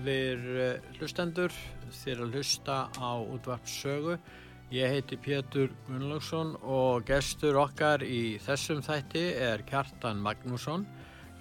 [0.00, 1.52] Góðir uh, hlustendur,
[1.92, 4.14] þér að hlusta á útvarpssögu.
[4.72, 10.86] Ég heiti Pétur Gunnlaugsson og gestur okkar í þessum þætti er Kjartan Magnússon.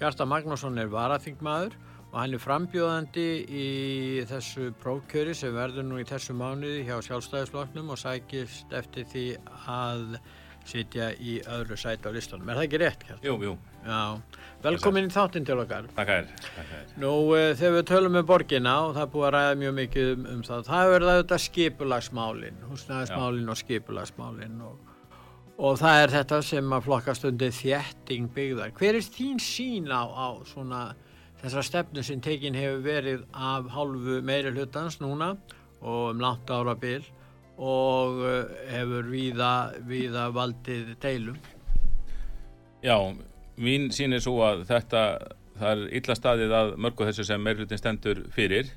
[0.01, 1.77] Kjartan Magnússon er varaþingmaður
[2.09, 3.69] og hann er frambjóðandi í
[4.27, 9.27] þessu prófkjöri sem verður nú í þessu mánuði hjá sjálfstæðisfloknum og sækist eftir því
[9.71, 10.19] að
[10.69, 12.49] sitja í öðru sæti á listanum.
[12.49, 13.25] Er það ekki rétt, Kjartan?
[13.25, 13.55] Jú, jú.
[13.79, 13.99] Já,
[14.63, 15.89] velkomin í þáttinn til okkar.
[15.95, 16.29] Takk að
[16.71, 16.93] þér.
[17.01, 20.13] Nú, uh, þegar við tölum um borgina og það er búið að ræða mjög mikið
[20.13, 24.95] um, um það, það er það auðvitað skipulagsmálin, húsnæðismálin og skipulagsmálin og,
[25.57, 28.73] og það er þetta sem að flokkast undir þétting byggðar.
[28.79, 30.83] Hver er þín sín á, á svona
[31.39, 35.33] þessar stefnu sem tekin hefur verið af hálfu meiri hlutans núna
[35.79, 37.05] og um langt ára bil
[37.59, 39.53] og uh, hefur víða,
[39.87, 41.39] víða valdið deilum?
[42.79, 42.95] Já,
[43.59, 45.03] mín sín er svo að þetta,
[45.59, 48.71] það er illa staðið að mörgu þessu sem meirlutin stendur fyrir.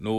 [0.00, 0.16] Nú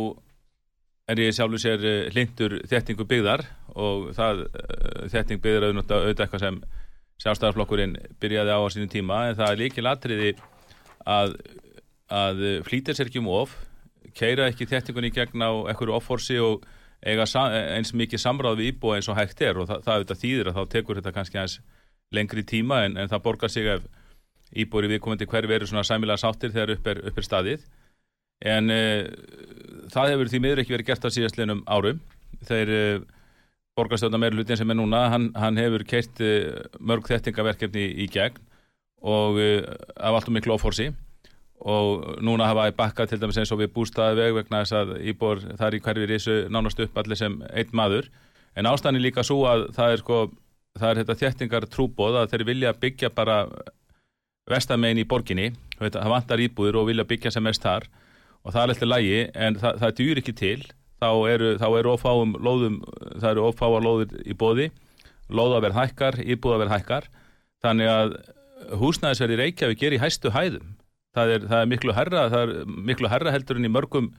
[1.10, 3.46] er ég sjálfur sér eh, hlindur þettingu byggðar
[3.80, 6.58] og það eh, þetting byggðar auðvitað eitthvað sem
[7.24, 10.34] sjálfstæðarflokkurinn byrjaði á á sínum tíma en það er líkil atriði
[11.08, 11.38] að,
[12.12, 13.56] að flýta sér ekki um of,
[14.18, 16.68] keira ekki þettingunni gegn á einhverju offorsi og
[17.08, 17.26] eiga
[17.78, 20.58] eins mikið samráð við íbúa eins og hægt er og það, það auðvitað þýðir að
[20.58, 21.58] þá tekur þetta kannski aðeins
[22.16, 23.86] lengri tíma en, en það borgar sig ef
[24.56, 27.66] íbúri viðkomandi hverfi eru svona sæmilega sáttir þegar upp er, upp er staðið.
[28.48, 29.08] En uh,
[29.92, 32.00] það hefur því miður ekki verið gert á síðastlinum árum.
[32.48, 33.08] Þeir uh,
[33.78, 38.44] borgarstjóðna meira hlutin sem er núna hann, hann hefur keirt uh, mörg þettingaverkefni í gegn
[39.08, 40.88] og af allt og miklu ofórsi
[41.66, 44.92] og núna hafa ég bakkað til dæmis eins og við bústaði veg vegna þess að
[45.10, 48.12] íbúr þar í hverfi risu nánast upp allir sem einn maður.
[48.58, 50.20] En ástæðan er líka svo að það er sko
[50.78, 53.38] það er þetta þjættingar trúbóð að þeir vilja byggja bara
[54.48, 57.90] vestamegin í borginni, það vantar íbúður og vilja byggja sem mest þar.
[58.46, 60.60] Og það er alltaf lægi en það, það dýr ekki til.
[60.98, 62.78] Þá eru, þá eru ofáum lóðum,
[63.20, 64.72] það eru ofáa lóður í bóði
[65.28, 67.10] lóðaverð hækkar, íbúðaverð hækkar.
[67.66, 68.16] Þannig að
[68.80, 70.78] húsnæðisverði Reykjavík er í hæstu hæðum
[71.18, 74.12] það er, það er miklu herra það er miklu herra heldur en í mörgum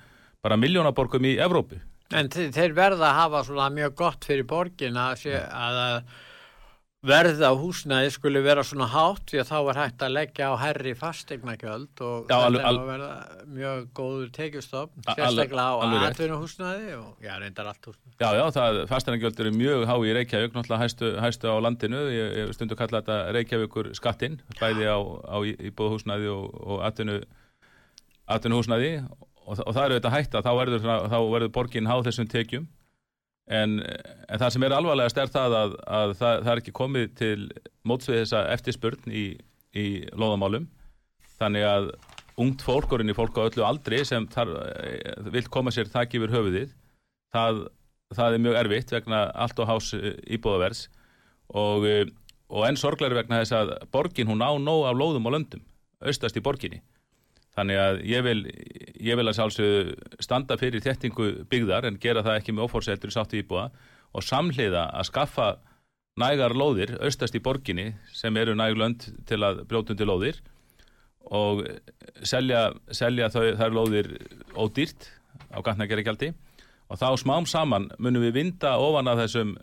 [0.44, 1.78] bara miljónaborgum í Evrópu.
[2.14, 6.02] En þe- þeir verða að hafa svona mjög gott fyrir borgina að, sé- að
[7.06, 10.54] verð á húsnæði skulle vera svona hátt því að þá er hægt að leggja á
[10.58, 13.10] herri fastegnagjöld og þetta er að verða
[13.54, 15.74] mjög góður tekjustofn, sérstaklega á
[16.08, 18.14] atvinnuhúsnæði og já, reyndar allt húsnæði.
[18.18, 22.34] Já, já, það fastanagjöld eru mjög há í Reykjavík, náttúrulega hæstu, hæstu á landinu, ég,
[22.40, 25.38] ég stundu kalla þetta Reykjavíkur skattinn, bæði á, á
[25.70, 27.20] íbúðhúsnæði og, og atvinnu,
[28.26, 28.90] atvinnuhúsnæði.
[29.46, 32.66] Og, og það eru þetta hætta, þá verður, verður borgin há þessum tekjum
[33.48, 37.08] en, en það sem er alvarlegast er það að, að það, það er ekki komið
[37.18, 37.38] til
[37.88, 39.24] mótsvið þessa eftirspurn í,
[39.76, 40.68] í loðamálum,
[41.40, 41.90] þannig að
[42.38, 46.36] ungt fólk, orðinni fólk á öllu aldri sem þar, eh, vill koma sér þakki yfir
[46.36, 46.76] höfuðið,
[47.34, 47.66] það
[48.16, 50.86] það er mjög erfitt vegna allt og hás eh, íbúðaverðs.
[51.58, 52.04] Og, eh,
[52.48, 55.64] og enn sorglega vegna þess að borgin hún á nóg af lóðum og löndum
[56.04, 56.80] austast í borginni
[57.58, 58.40] þannig að ég vil,
[59.02, 63.40] ég vil að sjálfsögðu standa fyrir þettingu byggðar en gera það ekki með ófórseldur sáttu
[63.40, 63.68] íbúða
[64.14, 65.48] og samhliða að skaffa
[66.18, 70.40] nægar lóðir austast í borginni sem eru næg lönd til að brjótundi lóðir
[71.28, 71.64] og
[72.24, 74.12] selja, selja þau, þær lóðir
[74.56, 75.10] ódýrt
[75.52, 76.32] á gatnagerigjaldi
[76.88, 79.56] og þá smám saman munum við vinda ofan af þessum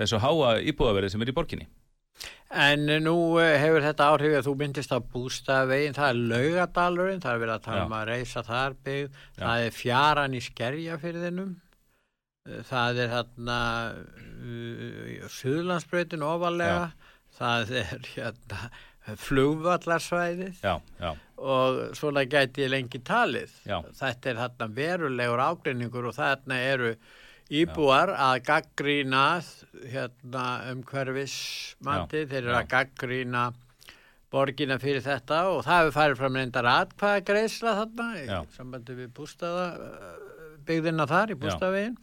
[0.00, 1.68] þessu háa íbúðaverði sem er í borginni.
[2.56, 7.34] En nú eh, hefur þetta áhrif að þú myndist á bústafvegin, það er laugadalurinn, það
[7.34, 9.40] er verið að tala um að reysa þar byggð, Já.
[9.42, 11.54] það er fjaran í skerjafyrðinum,
[12.46, 13.60] Eh, það er þarna
[13.92, 16.90] uh, Suðlandsbreytin ofalega,
[17.36, 18.70] það er hérna,
[19.22, 20.64] flugvallarsvæðið.
[21.36, 23.52] Og svona gæti ég lengi talið.
[23.68, 23.78] Já.
[23.94, 26.94] Þetta er þarna verulegur ágreiningur og þarna eru
[27.52, 29.26] íbúar að gaggrína
[29.86, 33.44] hérna, umhverfismandi, þeir eru að gaggrína
[34.32, 38.38] borgina fyrir þetta og það hefur farið fram reyndar atkvæða greiðsla þarna í Já.
[38.56, 39.66] sambandi við bústaða
[40.66, 41.98] byggðina þar í bústafegin.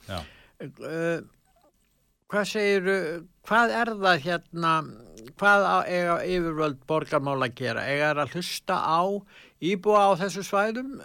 [0.63, 1.25] Uh,
[2.31, 2.87] hvað segir,
[3.43, 4.71] hvað er það hérna,
[5.41, 7.83] hvað á, eiga yfirvöld borgarmála að gera?
[7.89, 9.01] Eiga það að hlusta á
[9.73, 10.95] íbúa á þessu svæðum?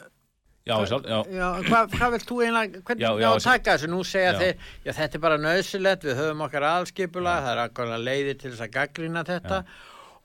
[0.69, 3.93] Já, sjálf, já, Já, hvað, hvað vilt þú einlega, hvernig já, já, já, taka þessu?
[3.93, 8.03] Nú segja þeir, já þetta er bara nöðsilegt, við höfum okkar aðskipula, það er akkurlega
[8.05, 9.63] leiði til þess að gaggrina þetta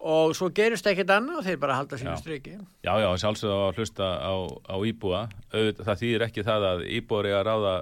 [0.04, 2.57] og svo gerist ekkert annað og þeir bara halda sínu striki.
[2.84, 4.34] já, já, sjálfsögðu að hlusta á,
[4.68, 5.22] á íbúa.
[5.54, 7.75] Það þýðir ekki það að íbúar eiga að ráða,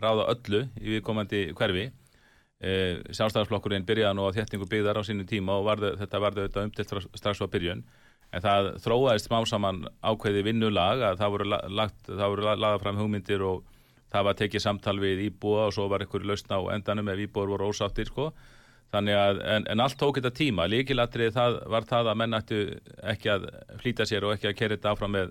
[0.00, 1.90] ráða öllu í viðkomandi hverfi.
[2.60, 2.72] E,
[3.12, 6.96] Sjálfstæðarsflokkurinn byrjaði nú á þéttingu byggðar á sínu tíma og varðu, þetta varði auðvitað umtilt
[7.20, 7.84] strax á byrjun.
[8.30, 12.58] En það þróaðist smá saman ákveði vinnulag að það voru, la- lagt, það voru la-
[12.62, 13.64] lagða fram hugmyndir og
[14.10, 17.50] það var tekið samtal við íbúa og svo var ykkur lausna á endanum ef íbúar
[17.50, 18.30] voru ósáttir sko.
[18.90, 21.36] Þannig að, en, en allt tók þetta tíma, líkilatrið
[21.70, 22.56] var það að menn ættu
[23.06, 23.44] ekki að
[23.82, 25.30] flýta sér og ekki að kera þetta áfram með,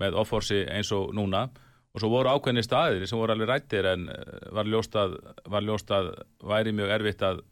[0.00, 1.46] með offorsi eins og núna
[1.92, 5.64] og svo voru ákveðni staðir sem voru alveg rættir en eh, var ljóst að, var
[5.64, 6.10] ljóst að
[6.48, 7.42] væri mjög erfitt að,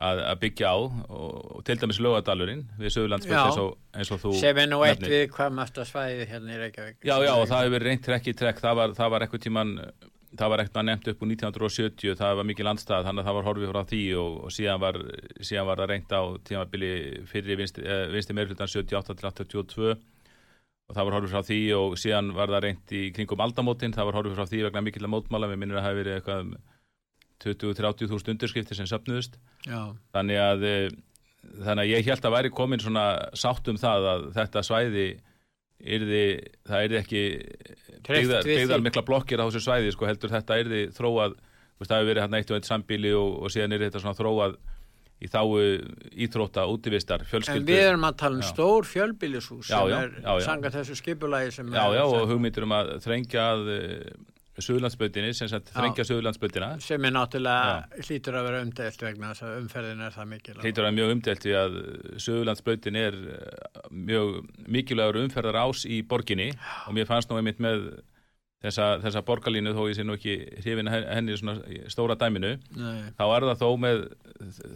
[0.00, 3.42] að, að byggja á og, og til dæmis lögadalurinn við Suðurlandsbyrð Já.
[3.46, 5.16] eins, eins og þú Sem er nú eitt nefnir.
[5.16, 6.96] við hvað mesta svæði hérna í Reykjavík.
[7.04, 9.74] Já, já, og það hefur reynt trekk í trekk, það var, það var eitthvað tíman,
[10.40, 13.48] það var eitthvað nefnt upp úr 1970, það var mikið landstæð, þannig að það var
[13.50, 15.00] horfið frá því og, og síðan, var,
[15.50, 16.92] síðan var það reynt á tímabili
[17.30, 19.90] fyrir vinsti, eh, vinsti meirflutan 78 til 82
[20.90, 24.08] og það var horfið frá því og síðan var það reynt í kringum aldamótin, það
[24.08, 26.54] var horfið frá því vegna mikill að mótmála, við minnum að það hefur verið eitthvað
[27.46, 30.88] um 20-30 þúsund undirskriftir sem söpnuðust Já, þannig að eh,
[31.64, 33.04] þannig að ég held að væri komin svona
[33.38, 35.06] sátt um það að þetta svæði
[35.80, 36.24] yrði,
[36.68, 37.22] það yrði ekki
[38.08, 41.38] byggðar, byggðar mikla blokkir á þessu svæði sko heldur þetta yrði þróað
[41.80, 44.58] það hefur verið hérna eitt og eitt sambíli og, og síðan yrði þetta svona þróað
[45.20, 45.48] í þáu
[46.24, 48.48] íþrótta, útivistar, en fjölskyldur við erum að tala um Já.
[48.54, 50.44] stór fjölbýlishús Já, sem já, er já, já.
[50.46, 53.68] sanga þessu skipulagi sem já, er já, og hugmyndir um að þrengja að
[54.64, 59.56] Suðlandsbötinni, sem sagt þrengja Suðlandsbötina sem er náttúrulega hlýtur að vera umdelt vegna þess að
[59.60, 61.78] umferðin er það mikil hlýtur að mjög umdelt því að
[62.26, 64.36] Suðurlandsbrautin er eh, mjög
[64.70, 66.50] mikilvægur umferðar ás í borginni.
[66.88, 67.86] Og mér fannst nú einmitt með
[68.60, 73.10] þessa, þessa borgarlínu þó ég sé nú ekki hrifin henni svona stóra dæminu Nei.
[73.16, 74.02] þá er það þó með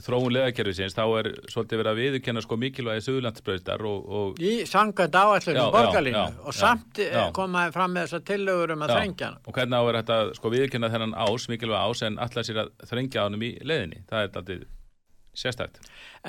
[0.05, 5.19] þróun leðakerfisins þá er svolítið verið að viðurkenna sko mikilvægi Suðurlandsbrautar og, og í sangað
[5.21, 7.11] áallunum Já, borgarlínu já, og samt já.
[7.13, 7.25] já.
[7.37, 8.97] komaði fram með þessar tillögur um að Já.
[9.01, 12.49] þrengja hana og hvernig á er þetta sko viðurkenna þennan ás, mikilvæg ás en allar
[12.49, 14.65] sér að þrengja ánum í leðinni það er alltaf
[15.35, 15.81] sérstætt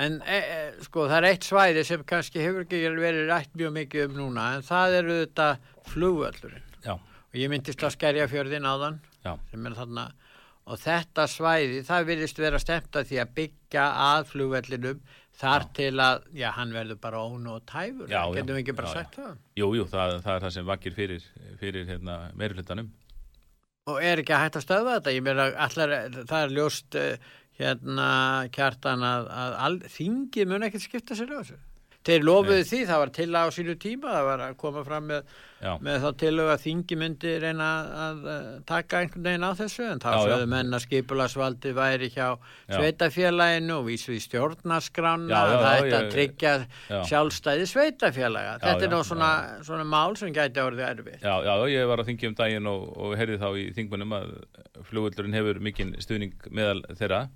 [0.02, 3.74] en e, e, sko það er eitt svæði sem kannski hefur ekki verið rætt mjög
[3.80, 5.50] mikið um núna en það eru þetta
[5.92, 6.65] flugvöllurinn
[7.32, 10.06] og ég myndist að skerja fjörðin áðan já, sem er þarna.
[10.66, 15.02] Og þetta svæði, það virðist vera stemt að því að byggja að flugvellinum
[15.36, 18.94] þar til að, já, hann verður bara ónótæfur, Já, já, getum við ekki bara já,
[18.96, 19.02] já.
[19.04, 19.34] sagt það?
[19.60, 21.26] Jú, jú, það, það er það sem vakir fyrir,
[21.60, 22.88] fyrir hérna, meirflutanum
[23.86, 25.92] og er ekki hægt að stöða þetta, ég meina allar,
[26.26, 27.26] það er ljóst eh,
[27.60, 28.08] hérna
[28.56, 31.58] kjartan að, að all, þingið mun ekkert skipta sér á þessu
[32.06, 35.30] þeir lofuðu því, það var til á sínu tíma það var að koma fram með,
[35.82, 37.68] með þá til að þingi myndi reyna
[38.06, 42.26] að, að taka einhvern veginn á þessu en þá sögðu menn að skipulasvaldi væri hjá
[42.26, 42.76] Já.
[42.76, 46.98] sveitafélaginu og vísu í stjórnarskrána Já, já, það ætti að tryggja Já.
[47.10, 49.32] sjálfstæði sveitafélaga Já, þetta er nú svona,
[49.66, 52.86] svona mál sem gæti orðið erfið Já, já, ég var að þingja um daginn og,
[52.96, 54.30] og heyrði þá í þingmunum að
[54.86, 57.26] flugullurinn hefur mikinn stuðning meðal þeirra.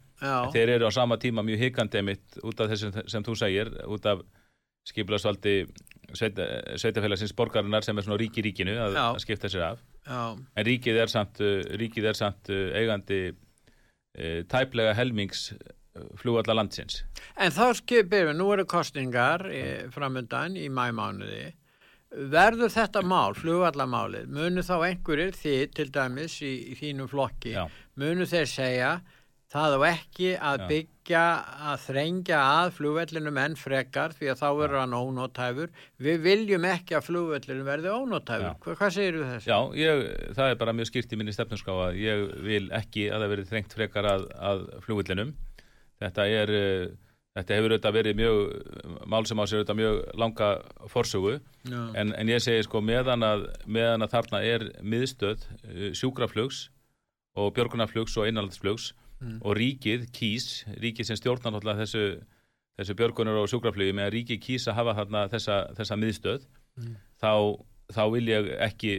[0.52, 4.08] Þeir eru á sama tíma mjög hikandi mitt út af þessum sem þú segir, út
[4.10, 4.20] af
[4.88, 5.54] skipilagsvaldi
[6.16, 6.46] sveita,
[6.80, 9.84] sveitafélagsins borgarinnar sem er svona ríki ríkinu að, að skipta sér af.
[10.06, 10.22] já,
[10.56, 15.50] En ríkið er samt, uh, ríkið er samt uh, eigandi uh, tæplega helmings
[16.20, 17.02] flugvalla landsins.
[17.40, 19.62] En þá skipir við, nú eru kostningar e,
[19.94, 21.50] framundan í mæmánuði.
[22.30, 27.68] Verður þetta mál, flugvallamálið, munu þá einhverjir þið til dæmis í, í þínum flokki, Já.
[28.02, 28.92] munu þeir segja
[29.50, 31.25] það á ekki að byggja,
[31.71, 35.75] að þrengja að flugvellinum enn frekar því að þá verður hann ónótæfur.
[36.07, 38.47] Við viljum ekki að flugvellinum verði ónótæfur.
[38.47, 38.54] Já.
[38.62, 39.50] Hva, hvað segir þú þessu?
[39.50, 40.07] Já, ég,
[40.38, 43.50] það er bara mjög skýrt í minni stefnuská að ég vil ekki að það verið
[43.50, 45.35] þrengt frekar að, að flugvillinum.
[46.00, 48.40] Þetta er, uh, þetta hefur auðvitað verið mjög,
[49.11, 50.52] mál sem á sér auðvitað mjög langa
[50.95, 51.35] forsögu,
[51.99, 56.69] en, en ég segi sko meðan að, meðan að þarna er miðstöð uh, sjúkraflugs
[57.38, 59.38] og björgunarflugs og einanlandsflugs Mm.
[59.44, 60.46] og ríkið kýs,
[60.80, 62.04] ríkið sem stjórnar náttúrulega þessu,
[62.80, 66.46] þessu björgunar og sjúkraflugi með að ríkið kýs að hafa þarna þessa, þessa miðstöð,
[66.80, 66.94] Mm.
[67.20, 67.32] þá,
[67.92, 68.92] þá vil ég ekki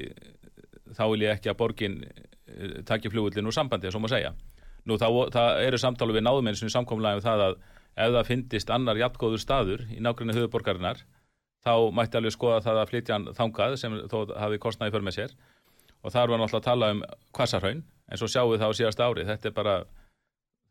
[0.93, 4.33] þá vil ég ekki að borgin eh, taki flugullin úr sambandi, svo má segja.
[4.85, 7.55] Nú, það, það eru samtálu við náðumenn sem samkomlega um það að
[7.95, 11.01] ef það fyndist annar jafngóður staður í nákvæmni höfuborgarinnar,
[11.65, 15.33] þá mætti alveg skoða það að flytja þangað sem þó hafi kostnaði för með sér
[16.01, 17.01] og þar var náttúrulega að tala um
[17.37, 19.75] kvassarhaun en svo sjáum við það á síðasta ári þetta er bara,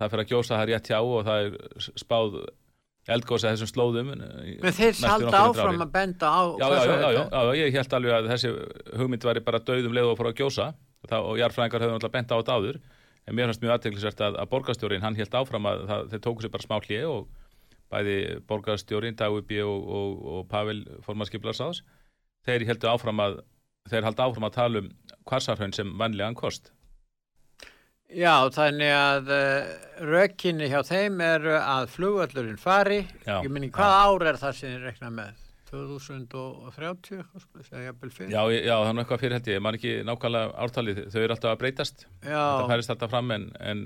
[0.00, 2.36] það fyrir að gjósa það rétt hjá og það er spáð
[3.10, 7.76] eldgósa þessum slóðum Men þeir salda áfram að benda á já, já, já, já, ég
[7.78, 8.54] held alveg að þessi
[9.00, 10.70] hugmynd væri bara döðum leið og fór að gjósa.
[11.16, 12.80] Og jarfræðingar höfðu náttúrulega benda á þetta áður
[13.26, 16.44] en mér fannst mjög aðteglisvert að, að borgarstjórin hann held áfram að það, þeir tóku
[16.44, 17.28] sér bara smá hlið og
[17.90, 18.16] bæði
[18.48, 21.82] borgarstjórin Dagubi og, og, og Pavel formanskiplarsáðs
[22.46, 23.40] þeir heldu áfram að
[23.90, 24.90] þeir haldi áfram að tala um
[25.28, 26.72] kvarsarhaun sem vanlegan kost
[28.10, 29.68] Já, þannig að uh,
[30.10, 34.72] rökinni hjá þeim er að flugvöldurinn fari, Já, ég minni hvað ár er það sem
[34.74, 35.46] þið rekna með?
[35.70, 37.20] 2030,
[37.68, 38.32] segja jafnvel fyrir?
[38.34, 41.20] Já, ég- já, það er eitthvað fyrir held ég, ég man ekki nákvæmlega ártalið, þau
[41.22, 42.06] eru alltaf að breytast.
[42.24, 43.84] Já, þetta færist alltaf fram en en,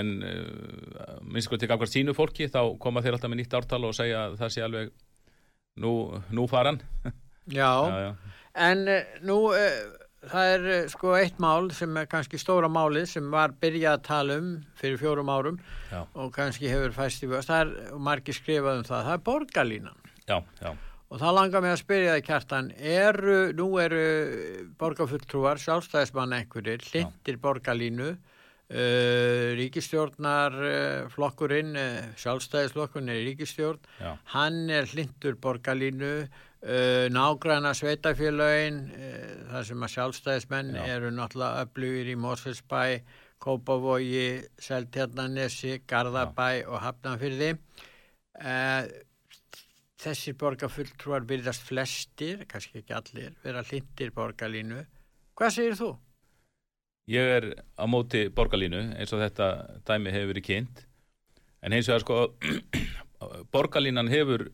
[0.00, 3.82] en uh, minnst sko til gangvart sínu fólki þá koma þeir alltaf með nýtt ártal
[3.90, 4.94] og segja að það sé alveg
[5.84, 5.92] nú,
[6.32, 6.80] nú faran.
[7.52, 8.10] Já, já, já,
[8.70, 13.06] en uh, nú uh, það er uh, sko eitt mál sem er kannski stóra málið
[13.12, 14.48] sem var byrjað að tala um
[14.80, 16.00] fyrir fjórum árum Já.
[16.14, 19.24] og kannski hefur fæst í vöst, það er og margir skrifað um það, það er
[19.30, 20.02] borgarlínan.
[20.28, 20.74] já, já,
[21.14, 24.04] Og það langar mig að spyrja það kjartan, eru, nú eru
[24.80, 34.64] borgarfulltrúar, sjálfstæðismann einhverjir, hlindir borgarlínu, uh, ríkistjórnar uh, flokkurinn, uh, sjálfstæðisflokkurinn er ríkistjórn, já, hann
[34.74, 36.14] er hlindur borgarlínu,
[37.14, 40.84] nágræna sveitafélögin, uh, þar sem að sjálfstæðismenn Já.
[40.96, 42.84] eru náttúrulega öflugir í Mósfellsbæ,
[43.44, 44.28] Kópavogi,
[44.64, 47.50] Seltjarnanesi, Garðabæ og Hafnarfyrði.
[48.40, 48.88] Uh,
[50.00, 54.82] þessir borgarfulltrúar byrjast flestir, kannski ekki allir, vera hlindir borgarlínu.
[55.36, 55.94] Hvað segir þú?
[57.10, 59.48] ég er á móti borgarlínu eins og þetta
[59.84, 60.84] dæmi hefur verið kynnt
[61.64, 62.18] en eins og það sko
[63.54, 64.48] borgarlínan hefur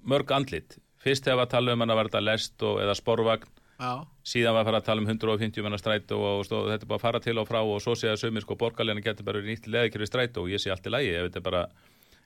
[0.00, 3.50] mörg andlit fyrst hefur að tala um hann að verða lest og, eða sporvagn.
[3.80, 6.90] Já, síðan var að fara að tala um 150 manna strætó og stóð, þetta er
[6.90, 9.40] bara að fara til og frá og svo sé að sömur sko borgarleginn getur bara
[9.40, 11.62] nýtt leðakjörfi strætó og ég sé allt í lægi ef þetta bara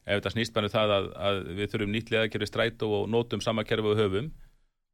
[0.03, 3.45] ef þetta snýst bara um það að, að við þurfum nýtt leðakjörfi strætó og nótum
[3.45, 4.33] sama kerfi og höfum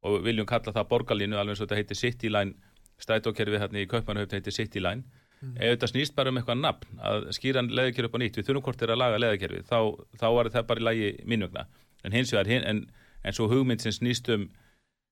[0.05, 2.53] og viljum kalla það borgarlínu alveg eins og þetta heitir City Line
[3.01, 5.01] strætókerfi hérna í Kaupmannahöfn heitir City Line
[5.57, 8.65] ef þetta snýst bara um eitthvað nafn að skýra leðakjörfi upp á nýtt við þurfum
[8.67, 9.77] hvort er að laga leðakjörfi þá,
[10.21, 11.65] þá var það bara í lægi mínugna
[12.05, 12.83] en hins vegar hin,
[13.23, 14.49] en, svo hugmynd sem snýst um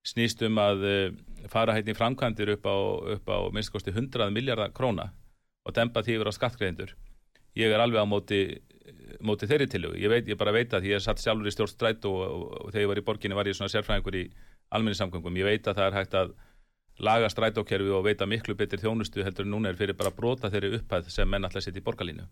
[0.07, 1.07] snýst um að uh,
[1.51, 2.77] fara hérna í framkvæmdir upp á,
[3.35, 5.09] á minnst kosti 100 miljardar króna
[5.67, 6.93] og dempa því yfir á skattgreðendur.
[7.59, 8.39] Ég er alveg á móti,
[9.25, 9.99] móti þeirri tilögu.
[9.99, 12.71] Ég, veit, ég bara veit að ég satt sjálfur í stjórn stræt og, og, og
[12.71, 14.23] þegar ég var í borginni var ég svona sérfræðingur í
[14.77, 15.41] almenningssamgöngum.
[15.41, 16.33] Ég veit að það er hægt að
[16.99, 20.79] laga strætókerfi og veita miklu betur þjónustu heldur en núna er fyrir bara brota þeirri
[20.79, 22.25] upphæð sem menn alltaf setja í borgarlínu.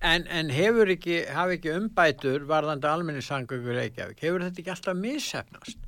[0.00, 5.78] En, en hefur ekki, hafi ekki umbætur varðandi almenningssangöngur Reykjavík, hefur þetta ekki alltaf missefnast?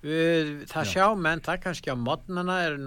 [0.00, 0.92] Við, það Já.
[0.94, 2.78] sjá menn, það kannski á modnana er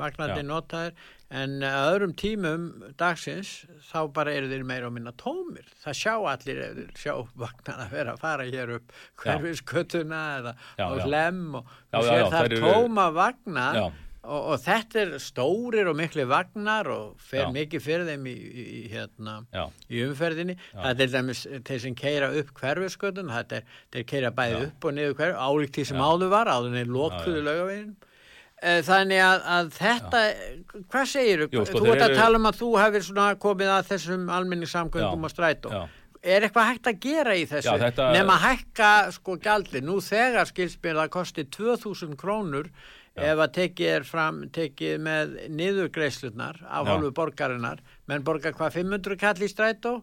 [0.00, 0.46] magnandi Já.
[0.48, 0.94] notaðir
[1.34, 2.64] en öðrum tímum
[3.00, 3.50] dagsins
[3.90, 7.86] þá bara eru þeir meira og minna tómir það sjá allir ef þeir sjá vagnana
[7.92, 11.04] vera að fara hér upp hverfiskötuna eða Já, á já.
[11.04, 13.84] hlem og já, sér það tóma vagna Já,
[14.24, 17.50] og, og þetta er stórir og miklu vagnar og fer Já.
[17.54, 21.82] mikið fyrir þeim í, í, í, hérna, já, í umferðinni það er til dæmis þeir
[21.84, 24.64] sem keira upp hverfiskötun þetta er, þeir keira bæði Já.
[24.70, 26.06] upp og niður hverf álíkt því sem Já.
[26.08, 27.46] áður var áður en lokuðu Já, já.
[27.50, 27.94] laugavegin
[28.64, 30.20] þannig að, að þetta
[30.88, 33.88] hvað segir Jú, sko, þú þeir ert að tala um að þú hefur komið að
[33.90, 35.82] þessum almenningssamgöngum Já, og strætó já.
[36.24, 40.48] er eitthvað hægt að gera í þessu Já, þetta- nema hækka sko gjaldi nú þegar
[40.48, 42.70] skilspil að kosti 2000 krónur
[43.14, 46.90] ef að tekið er fram tekið með niðurgreislunar af Já.
[46.90, 49.98] hálfu borgarinnar menn borga hvað 500 kall í strætó?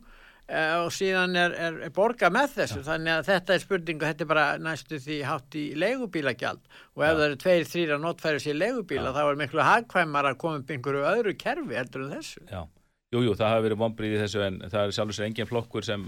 [0.51, 2.81] Eh, og síðan er, er, er borga með þessu.
[2.83, 6.63] Þannig að þetta er spurning og þetta er bara næstu því hátt í leigubílagjald.
[6.97, 10.59] Og ef það eru tveir, þrýra notfæri sér leigubíla þá er miklu hagkvæmar að koma
[10.59, 12.43] upp einhverju öðru kerfi heldur en þessu.
[12.51, 12.65] Já.
[13.11, 15.87] Jú, jú, það hafi verið vombrið í þessu en það er sjálfur sér engin flokkur
[15.87, 16.03] sem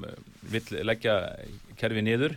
[0.51, 1.15] vill leggja
[1.79, 2.36] kerfi niður.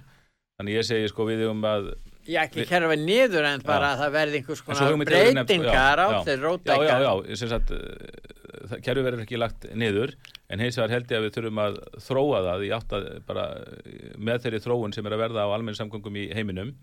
[0.58, 1.90] Þannig ég segi sko við um að
[2.26, 3.94] Já, ekki kerfi niður en bara Já.
[3.94, 7.04] að það verði einhvers konar breytingar á já, þeir já, já, rótækjar.
[7.04, 10.14] já, já, sem sagt það- kerfið verður ekki lagt niður
[10.50, 13.44] en hins vegar held ég að við þurfum að þróa það í átt að bara
[13.60, 16.74] uh, með þeirri þróun sem er að verða á almenningssamgöngum í heiminum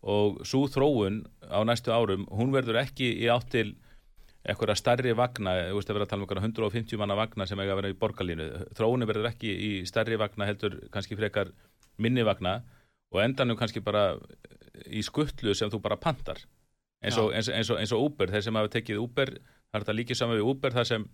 [0.00, 3.68] og svo þróun á næstu árum, hún verður ekki í átt til
[4.40, 7.60] eitthvað starri vagna, þú veist að vera að tala um einhverja 150 manna vagna sem
[7.60, 8.46] eiga að vera í borgarlínu
[8.78, 11.50] þróunin verður ekki í starri vagna heldur kannski frekar
[12.00, 12.62] minni vagna
[13.12, 14.14] og endanum kannski bara
[14.86, 16.42] í skuttlu sem þú bara pantar.
[17.00, 19.84] Eins og, eins, eins, og, eins og Uber, þeir sem hafa tekið Uber það er
[19.84, 21.04] þetta líkið saman við Uber þar sem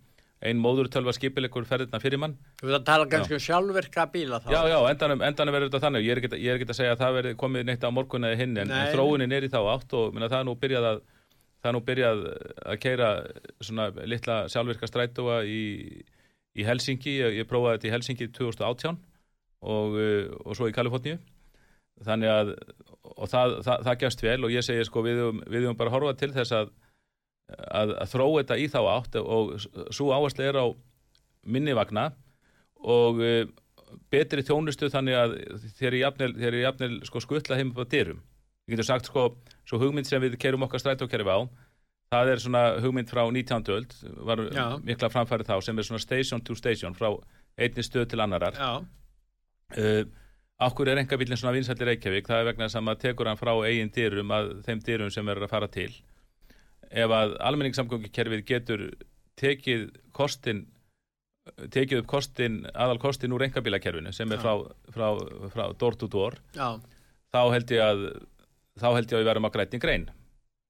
[0.47, 2.35] ein móður tölva skipilegur ferðina fyrir mann.
[2.59, 4.49] Þú veit að tala kannski um sjálfverka bíla þá.
[4.53, 6.05] já, já, endanum, endanum verður þetta þannig.
[6.05, 8.73] Ég er ekki, að segja að það verður komið neitt á morgun eða hinn en,
[8.73, 11.01] en þróunin er í þá átt og minna, það er nú byrjað að
[11.57, 12.21] það er nú byrjað
[12.73, 13.09] að keira
[13.65, 15.61] svona litla sjálfvirka strætóa í,
[16.53, 21.17] í Helsingi, ég, ég prófaði þetta í Helsingi 2018 og, uh, og svo í Kaliforníu.
[22.05, 22.53] Þannig að
[23.15, 26.31] og það, það, það gæst vel og ég segi sko við höfum bara horfað til
[26.35, 26.73] þess að,
[27.67, 29.53] að, að þróa þetta í þá átt og
[29.95, 30.65] svo áherslu er á
[31.47, 32.09] minni vagna
[32.83, 33.45] og uh,
[34.11, 35.37] betri þjónustu þannig að
[35.79, 35.99] þeir
[36.49, 38.19] eru jafnvel sko, skuttla heim á dyrum.
[38.67, 39.29] Ég getur sagt sko,
[39.67, 41.39] svo hugmynd sem við kerum okkar strætókerfi á,
[42.11, 43.71] það er svona hugmynd frá 19.
[43.75, 43.95] öld,
[44.27, 44.65] var Já.
[44.83, 47.13] mikla framfærið þá, sem er svona station to station, frá
[47.57, 48.59] einni stöð til annarar.
[49.75, 50.03] Uh,
[50.57, 53.37] Akkur er enga bílinn svona vinsættir Reykjavík, það er vegna þess að maður tekur hann
[53.37, 55.91] frá eigin dyrum að þeim dyrum sem verður að fara til.
[56.87, 58.87] Ef að almenningssamgöngikerfið getur
[59.37, 59.85] tekið
[60.17, 60.65] kostin
[61.71, 64.55] tekið upp kostin, aðal kostin úr engabílakerfinu sem er frá,
[64.93, 65.07] frá,
[65.53, 66.75] frá door to door Já.
[67.31, 68.07] þá held ég að
[68.81, 70.07] að við verum að grætni grein.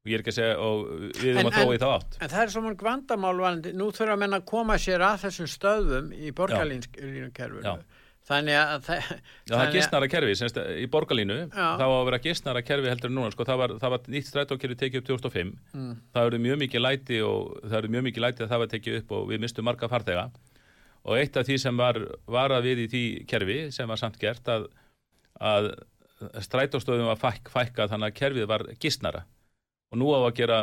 [0.06, 0.84] Og ég er ekki að segja og
[1.18, 2.20] við erum að þóa í þá átt.
[2.22, 3.34] En það er svona vandamál
[3.76, 7.32] nú þurfa að menna að koma sér að þessum stöðum í borgarlínkerfinu
[8.28, 9.12] Þannig að það...
[9.48, 13.18] Já, það er gistnara kerfi, semst, í borgarlínu, þá að vera gistnara kerfi heldur en
[13.22, 15.94] núna, sko, það var, það var nýtt strætókerfi tekið upp 2005, mm.
[16.18, 19.00] það eru mjög mikið læti og það eru mjög mikið læti að það var tekið
[19.00, 20.28] upp og við mistum marga fartega
[21.08, 24.50] og eitt af því sem var varað við í því kerfi sem var samt gert
[24.52, 24.68] að,
[25.40, 25.70] að
[26.44, 29.24] strætóstofum var fæk, fækkað þannig að kerfið var gistnara.
[29.94, 30.60] Og nú á að gera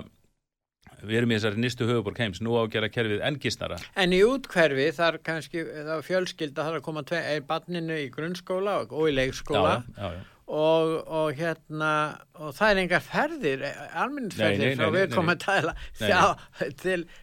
[1.04, 2.42] við erum í þessari nýstu höfuborg heims.
[2.44, 5.64] Nú á að gera kerfið enn gistnara En í útkverfi þar kannski
[6.06, 9.82] fjölskylda þarf að koma tvei, er barninu í grunnskóla og í leikskóla.
[9.82, 10.30] Já, já, já.
[10.44, 11.90] Og, og hérna
[12.36, 13.62] og það er engar ferðir
[13.96, 16.10] alminnsferðir frá við komum að tala til,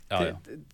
[0.09, 0.31] til,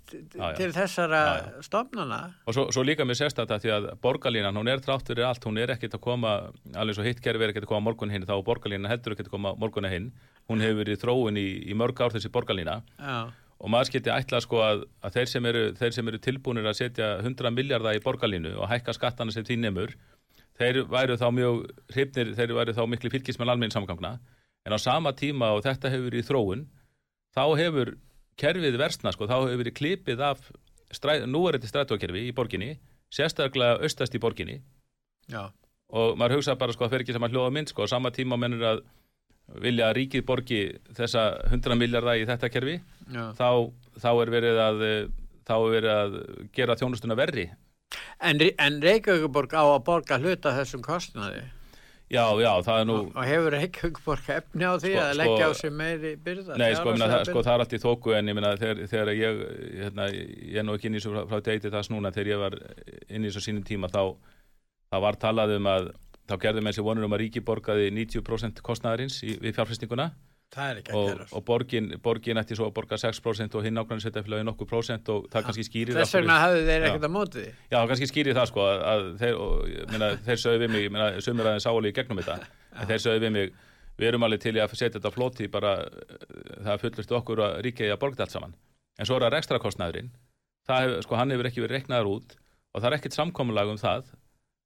[0.08, 0.22] til,
[0.56, 1.22] til þessara
[1.65, 2.22] stofnana.
[2.48, 5.27] Og svo, svo líka mér sérst að það því að borgarlínan, hún er trátt fyrir
[5.27, 6.38] allt hún er ekkert að koma,
[6.72, 9.36] alveg svo hitt kerfi er ekkert að koma morgun hinn, þá borgarlínan heldur ekkert að
[9.36, 10.08] koma morgun hinn,
[10.48, 13.18] hún hefur verið þróun í, í mörg ár þessi borgarlína Já.
[13.60, 17.54] og maður skilti ætla sko að, að þeir sem eru, eru tilbúinir að setja 100
[17.56, 19.96] miljardar í borgarlínu og hækka skattana sem því nefnur
[20.57, 21.60] þeir væru þá mjög
[21.94, 24.18] hrifnir, þeir væru þá miklu fylgismenn almenn samgangna,
[24.66, 26.64] en á sama tíma og þetta hefur verið í þróun
[27.38, 27.94] þá hefur
[28.38, 30.50] kerfið versna sko, þá hefur verið klipið af
[30.94, 32.75] stræ, núverðið strætókerfi í borginni
[33.14, 34.60] sérstaklega austast í borginni
[35.31, 35.50] Já.
[35.94, 38.40] og maður hugsa bara sko að fer ekki saman hljóða mynd sko, á sama tíma
[38.40, 38.83] mennur að
[39.64, 40.64] vilja að ríkið borgi
[40.98, 42.81] þessa 100 miljardar í þetta kerfi
[43.38, 43.50] þá,
[44.01, 44.83] þá er að
[45.48, 46.18] þá er verið að
[46.55, 47.48] gera þjónustuna verri
[48.20, 51.46] En, en Reykjavíkuborg á að borga hluta þessum kostnaði?
[52.07, 52.96] Já, já, það er nú...
[53.01, 56.57] Og, og hefur Reykjavíkuborg efni á því sko, að leggja á sig meiri byrða?
[56.60, 59.14] Nei, sko, minna, það, sko, það er allt í þóku en ég minna þegar, þegar
[59.16, 59.44] ég,
[59.83, 62.44] hérna, ég er nú ekki inn í svo frá, frá deiti þess núna, þegar ég
[62.46, 62.57] var
[63.07, 64.01] inn í svo sínum tíma þá,
[64.92, 65.92] þá var talað um að,
[66.27, 70.11] þá gerði með þessi vonur um að Ríki borgaði 90% kostnaðarins í, við fjárfæstinguna
[70.55, 71.33] að gerast.
[71.35, 75.09] Og borgin, borgin ætti svo að borga 6% og hinn ákvæmlega setja fyrir nokkuð prósent
[75.11, 75.98] og það kannski skýrir.
[75.98, 77.51] Þess vegna hafðu þeir ekkert að móti því?
[77.74, 81.50] Já, kannski skýrir það sko að þeir, og, minna, þeir sögðu við mig, minna, sumir
[81.51, 83.51] aðeins áli í gegnum þetta, en þeir sögðu við mig,
[83.98, 85.75] við erum alveg til í að setja þetta flóti bara,
[86.70, 88.57] það fullurst okkur að ríkja í að borga þetta allt saman.
[88.98, 90.13] En svo er það ekstra kostnæðurinn,
[90.70, 92.40] það, sko, hann hefur ekki verið reknaður út
[92.72, 94.16] og það er ekkert samkominlag um það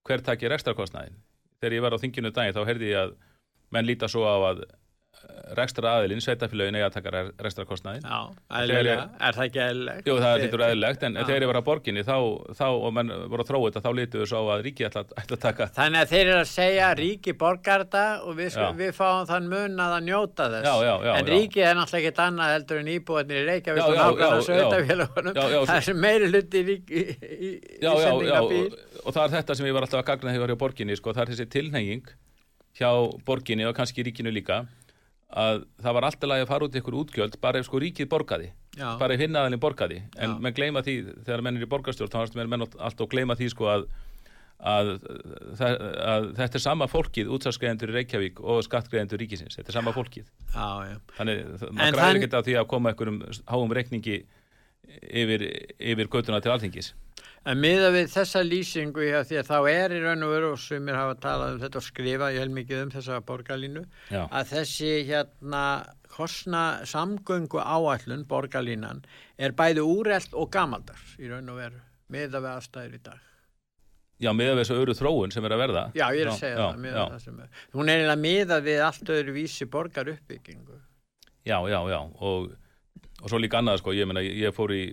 [0.07, 1.17] hver takir ekstra kostnæðin.
[1.61, 3.11] Þegar ég var á þinginu daginn þá heyrði ég að
[3.71, 4.63] menn líta svo á að
[5.57, 8.19] rekstra aðilinn, sveitafélagin eða að taka rekstra kostnaði Já,
[8.57, 10.07] aðlilega, er það ekki aðlilegt?
[10.07, 11.23] Jú, það lítur aðlilegt, en Já.
[11.27, 12.15] þegar ég var á borginni þá,
[12.57, 15.35] þá og menn voru að þróa þetta, þá lítur við svo að ríki ætla að
[15.43, 19.27] taka Þannig að þeir eru að segja ríki borgar þetta og við, sko, við fáum
[19.31, 20.69] þann mun að að njóta þess.
[20.71, 24.41] Já, já, en ríki er náttúrulega ekkit annað heldur en íbúinir í Reykjavík og nákvæmlega
[24.47, 28.65] sveitafélagunum það er sem meiri hluti í, í, í, í sendingabíl
[29.01, 30.97] og það er þetta sem ég var alltaf að gagna þegar ég var hjá borginni
[30.99, 32.11] sko, það er
[32.77, 32.91] hjá
[33.27, 34.63] borginni og kannski ríkinu líka
[35.31, 38.09] að það var alltaf lagi að fara út í ykkur útgjöld bara ef sko ríkið
[38.11, 38.51] borgaði.
[38.77, 38.95] Já.
[38.99, 39.99] bara ef hinnaðalinn borgaði.
[40.19, 43.35] En menn gleyma því þegar menn er í borgarstjórn þá er menn alltaf að gleyma
[43.39, 43.85] því sko að,
[44.59, 44.91] að,
[45.59, 45.75] að,
[46.13, 50.29] að þetta er sama fólkið útsaskreiðendur í Reykjavík og skattgreiðendur ríkisins, þetta er sama fólkið.
[50.55, 54.21] Já, þannig maður græðir ekki þetta á því að koma einhverjum háum reikningi
[55.01, 55.47] yfir,
[55.79, 56.93] yfir götuna til alþingis
[57.45, 60.59] En miða við þessa lýsingu já, því að þá er í raun og veru og
[60.61, 64.23] sumir hafa talað um þetta og skrifa ég hel mikið um þessa borgarlínu já.
[64.27, 65.63] að þessi hérna
[66.11, 69.01] kostna samgöngu áallun borgarlínan
[69.41, 71.81] er bæði úrelt og gamaldars í raun og veru
[72.11, 73.27] miða við aðstæður í dag.
[74.21, 75.83] Já, miða við þessu öru þróun sem er að verða.
[75.97, 77.61] Já, ég er að segja já, það, miða það sem er.
[77.73, 80.77] Hún er einlega miða við allt öðru vísi borgar uppbyggingu.
[81.41, 82.51] Já, já, já og,
[83.17, 84.83] og svo líka annað sko, ég meina, ég fór í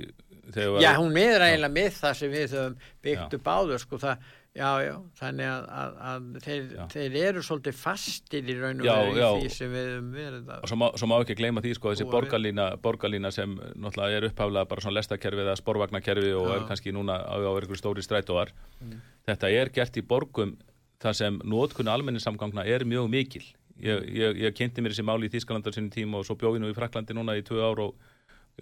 [0.82, 4.68] Já, hún miður eiginlega með það sem við höfum byggt upp áður sko, það Já,
[4.82, 9.42] já, þannig að, að, að þeir, þeir eru svolítið fastir í raun og veru í
[9.44, 11.92] því sem við höfum verið að og svo má, svo má ekki gleyma því sko,
[11.92, 16.94] þessi borgarlína, borgarlína sem náttúrulega er upphaflega bara svona lestakerfi eða sporvagnakerfi og er kannski
[16.96, 18.50] núna á, einhverju stóri strætóar.
[18.82, 18.98] Mm.
[19.28, 20.56] þetta er gert í borgum
[21.04, 23.46] þar sem nótkunni almenningssamgangna er mjög mikil.
[23.78, 26.72] Ég, ég, ég kynnti mér þessi máli í Þískalandar sinni tíma og svo bjóði nú
[26.72, 28.08] í Fraklandi núna í tvö ár og,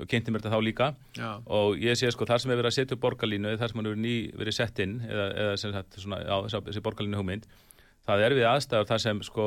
[0.00, 0.88] og kynnti mér þetta þá líka.
[1.16, 3.80] Já, og ég sé sko þar sem er verið að setja upp borgarlínu þar sem
[3.80, 7.46] hann er ný verið sett inn eða, eða sem sagt svona, já, þessi, borgarlínu hugmynd
[8.06, 9.46] það er við aðstæður þar sem sko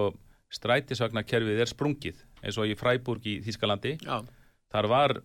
[0.57, 3.95] strætisvagnakerfið er sprungið eins og í Fræburg í Þískalandi
[4.73, 5.15] þar var,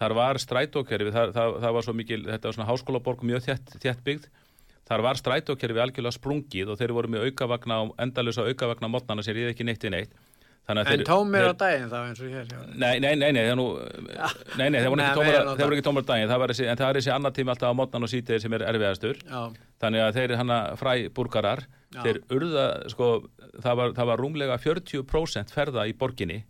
[0.00, 3.76] þar var strætókerfi það, það, það var svo mikil, þetta var svona háskólaborg mjög þétt,
[3.82, 4.30] þétt byggð.
[4.88, 9.52] Þar var strætókerfi algjörlega sprungið og þeir voru með aukavagna endalösa aukavagna mótnana sér ég
[9.52, 10.16] ekki neitt við neitt
[10.70, 12.50] en tómir á daginn þá eins og hér.
[12.78, 13.66] Nei, nei, nei, nei, er nú,
[14.58, 15.74] nei, nei, það voru ekki það voru það.
[15.74, 18.12] ekki tómar daginn, það þessi, en það er þessi annar tími alltaf á mótnan og
[18.12, 19.40] sítiðir sem er erfiðastur, Já,
[19.82, 21.64] þannig að þeir hana fræburgarar,
[21.98, 23.10] þeir urða, sko,
[23.58, 26.44] það var, það var rúmlega 40% ferða í borginni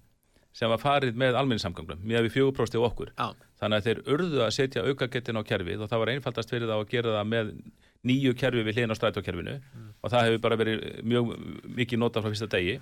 [0.53, 3.31] sem var farið með almenningssamgöngum, með við 4% í okkur, já,
[3.63, 6.85] þannig að þeir urðu að setja aukagettin á kerfið og það var einfaldast fyrir það
[6.85, 7.55] að gera það með
[8.03, 9.55] nýju kerfi við hlýðin á strætókerfinu.
[10.03, 11.29] Og það hefur bara verið mjög
[11.79, 12.81] mikið notað frá fyrsta degi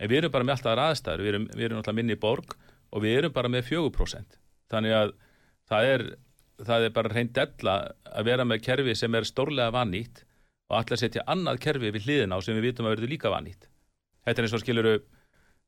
[0.00, 2.56] en við erum bara með alltaf aðstæður, við erum, við erum náttúrulega minni borg
[2.90, 4.40] og við erum bara með 4%
[4.72, 5.14] þannig að
[5.70, 6.06] það er,
[6.66, 7.76] það er bara reynd della
[8.08, 10.24] að vera með kerfi sem er stórlega vannýtt
[10.70, 13.68] og allir setja annað kerfi við hliðina á sem við vitum að verður líka vannýtt
[14.24, 14.98] þetta er eins og skiluru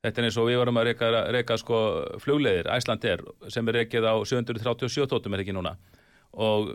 [0.03, 1.81] Þetta er eins og við varum að reyka, reyka sko
[2.25, 3.21] flugleiðir, Æsland er,
[3.55, 5.77] sem er reykið á 737 tóttum er ekki núna?
[6.43, 6.73] Og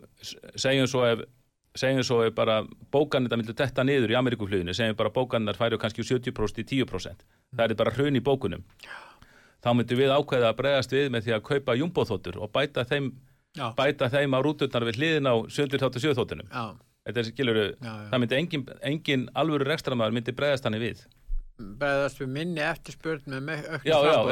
[0.56, 1.26] segjum svo ef
[1.80, 2.62] segjum svo bara
[2.94, 6.68] bókanir það myndir detta niður í Ameríkufluginu, segjum bara bókanir færi kannski úr 70% í
[6.84, 8.66] 10% það er bara hrun í bókunum.
[9.64, 13.14] Þá myndum við ákveða að bregðast við með því að kaupa jumboþóttur og bæta þeim,
[13.78, 16.52] bæta þeim á rúturnar við hliðin á 737 þóttunum
[17.08, 17.24] þetta
[18.12, 21.04] það myndi engin, engin alvöru rekstramæður myndi bregðast hann við.
[21.58, 24.32] Bregðast við minni eftirspurn með þetta að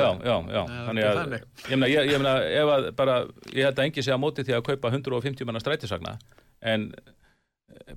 [1.01, 1.45] er þannig.
[1.71, 3.17] ég meina, ég, ég meina, ef að bara
[3.55, 6.17] ég held að engi sé á móti því að kaupa 150 manna strætisvagna
[6.73, 6.89] en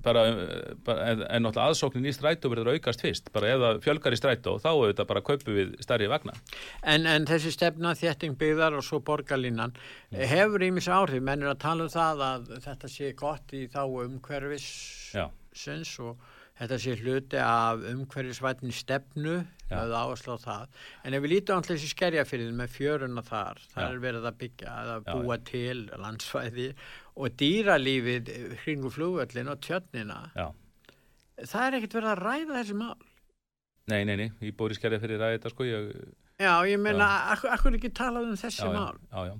[0.03, 3.79] bara, eh, bara en, en náttúrulega aðsóknin í strætó verður aukast fyrst bara ef það
[3.85, 6.33] fjölgar í strætó þá auðvitað bara kaupum við stærri vagna
[6.83, 9.73] En, en þessi stefna þétting byggðar og svo borgarlínan
[10.09, 10.23] Mm.
[10.25, 13.83] hefur ímis áhrif, menn er að tala um það að þetta sé gott í þá
[13.85, 14.05] Já.
[14.07, 16.17] umhverfisins og
[16.59, 19.35] þetta sé hluti af umhverfisvætni stefnu,
[19.69, 19.75] Já.
[19.79, 20.79] er áherslu á það.
[21.05, 23.89] En ef við lítum alltaf þessi skerjafyrðin með fjöruna þar, það Já.
[23.93, 26.67] er verið að byggja, að Já, búa til landsvæði
[27.19, 28.31] og dýralífið
[28.63, 30.47] hringu flugvöllin og tjörnina, já,
[31.45, 32.97] það er ekkert verið að ræða þessi mál.
[33.89, 35.93] nei, nei, nei, ég bóri skerja fyrir ræði þetta sko ég,
[36.39, 38.99] Já, ég meina, akkur, akkur ekki talað um þessi já, já, mál?
[39.11, 39.37] já, já,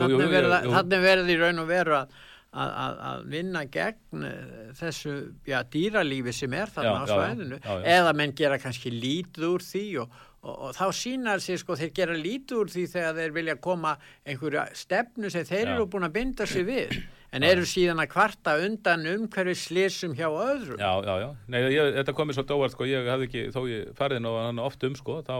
[0.00, 2.12] Þannig verið í raun og veru að,
[2.50, 5.12] að, að, að vinna gegn eh, þessu
[5.46, 7.60] já, dýralífi sem er þarna Já, á svæðinu.
[7.62, 11.78] Já, eða menn gera kannski lítið úr því og, og, og þá sínar sig sko
[11.78, 13.94] þeir gera lítið úr því þegar þeir vilja koma
[14.26, 16.98] einhverja stefnu sem þeir eru búin að binda sig við.
[17.30, 20.80] En eru síðan að kvarta undan umhverju slísum hjá öðrum.
[20.82, 21.28] Já, já, já.
[21.46, 24.62] Nei, ég, þetta komið svolítið óvart sko, ég hafði ekki, þó ég farið nú hann
[24.64, 25.36] oft um sko, þá,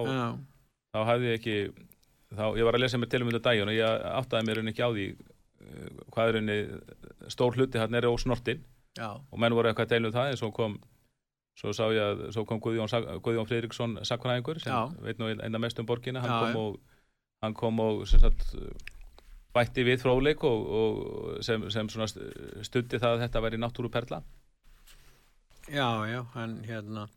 [0.94, 1.56] þá hafði ég ekki
[2.30, 4.70] þá, ég var að lesa mér til um þetta daginn og ég áttaði mér raun
[4.70, 5.06] ekki á því
[6.10, 6.58] hvað er raunni
[7.32, 8.62] stór hluti hann er ósnortin
[8.98, 10.78] já, og menn voru eitthvað að deila um það en svo kom
[11.60, 14.88] svo sá ég að svo kom Guðjón, Guðjón Friðriksson sakfræðingur sem Já.
[15.04, 16.22] veit nú einna mest um borgina.
[16.24, 16.98] Hann Já, kom og,
[17.44, 18.54] hann kom og sem sagt,
[19.56, 22.08] bætti við fróðleik og, og sem, sem svona
[22.64, 24.22] stutti það að þetta væri náttúruperla.
[25.70, 27.08] Já, já, hann hérna.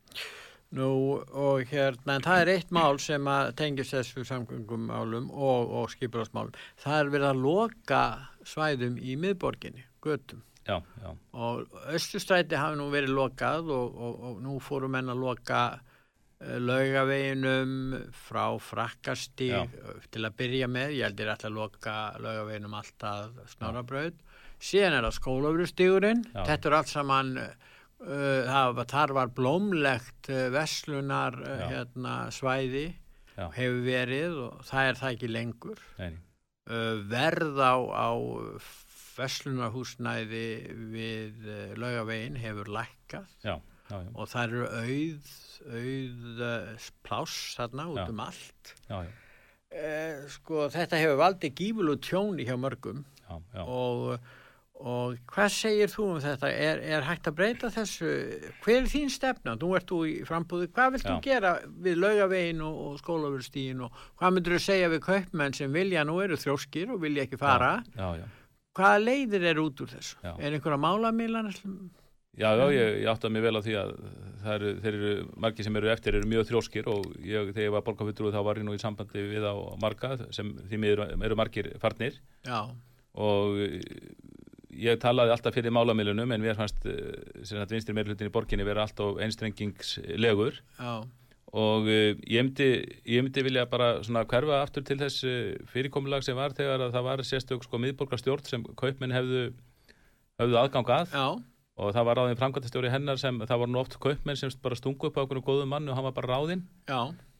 [0.74, 0.90] Nú
[1.38, 5.92] og hérna, en það er eitt mál sem að tengist þessu samgöngum málum og, og
[5.92, 6.56] skipularsmálum.
[6.82, 8.00] Það er verið að loka
[8.48, 10.42] svæðum í miðborginni, göttum.
[10.66, 15.20] já, já, Og östustræti hafi nú verið lokað og, og, og nú fórum menn að
[15.24, 17.74] loka uh, laugaveginum
[18.12, 19.62] frá frakkasti Já.
[20.10, 20.96] til að byrja með.
[20.98, 24.18] Ég heldur alltaf að loka laugaveginum alltaf snorabraut.
[24.64, 26.24] Síðan er það skólafrustígurinn.
[26.34, 26.42] Já.
[26.50, 27.38] Þetta er allt saman...
[28.04, 32.90] Uh, þar var blómlegt uh, veslunar uh, hérna, svæði
[33.38, 33.46] Já.
[33.54, 36.10] hefur verið og það er það ekki lengur nei,
[37.10, 38.08] verð á, á
[39.14, 40.46] verslunarhúsnæði
[40.92, 43.28] við uh, laugavegin hefur lækkað.
[43.44, 43.54] Já,
[43.90, 45.34] já, já, og það eru auð,
[45.80, 48.72] auð uh, pláss þarna út um allt.
[48.90, 53.04] Uh, sko þetta hefur valdið gífulu tjóni hjá mörgum.
[53.64, 54.16] Og,
[54.82, 56.50] og hvað segir þú um þetta?
[56.50, 58.12] Er, er hægt að breyta þessu?
[58.64, 61.56] Hver er þín stefna, nú ert þú í frambúði hvað vilt þú gera
[61.86, 66.18] við laugavegin og, og skólaverstíðin og hvað myndur þú segja við kaupmenn sem vilja nú
[66.24, 67.76] eru þróskir og vilja ekki fara?
[67.94, 68.24] Já, já.
[68.74, 70.16] hvaða leiðir eru út úr þessu?
[70.34, 71.52] Er einhverja málamílan
[72.34, 73.90] Já, já, ég, ég átti að mig vel á því að
[74.42, 75.10] það eru, þeir eru,
[75.44, 78.58] margir sem eru eftir eru mjög þróskir og ég, þegar ég var borgarfuttur þá var
[78.58, 82.18] ég nú í sambandi við á marga sem því miður eru margir farnir.
[82.42, 82.74] Já,
[83.14, 83.54] og
[84.80, 88.66] ég talaði alltaf fyrir málamilunum en mér fannst eh, sem að vinstri meirlutin í borginni
[88.66, 90.60] vera alltaf einstrengingslegur.
[90.78, 91.04] Já,
[91.54, 92.68] og uh, ég myndi,
[93.06, 96.96] ég myndi vilja bara svona hverfa aftur til þess uh, fyrirkomulag sem var þegar að
[96.96, 99.44] það var sérstök sko miðborgarstjórn sem kaupmenn hefðu,
[100.42, 101.14] hefðu aðgang að.
[101.14, 101.28] Já,
[101.74, 105.08] og það var ráðin framkvæmtastjóri hennar sem það var nú oft kaupmenn sem bara stungu
[105.08, 106.66] upp á okkur góðum mann og hann var bara ráðinn.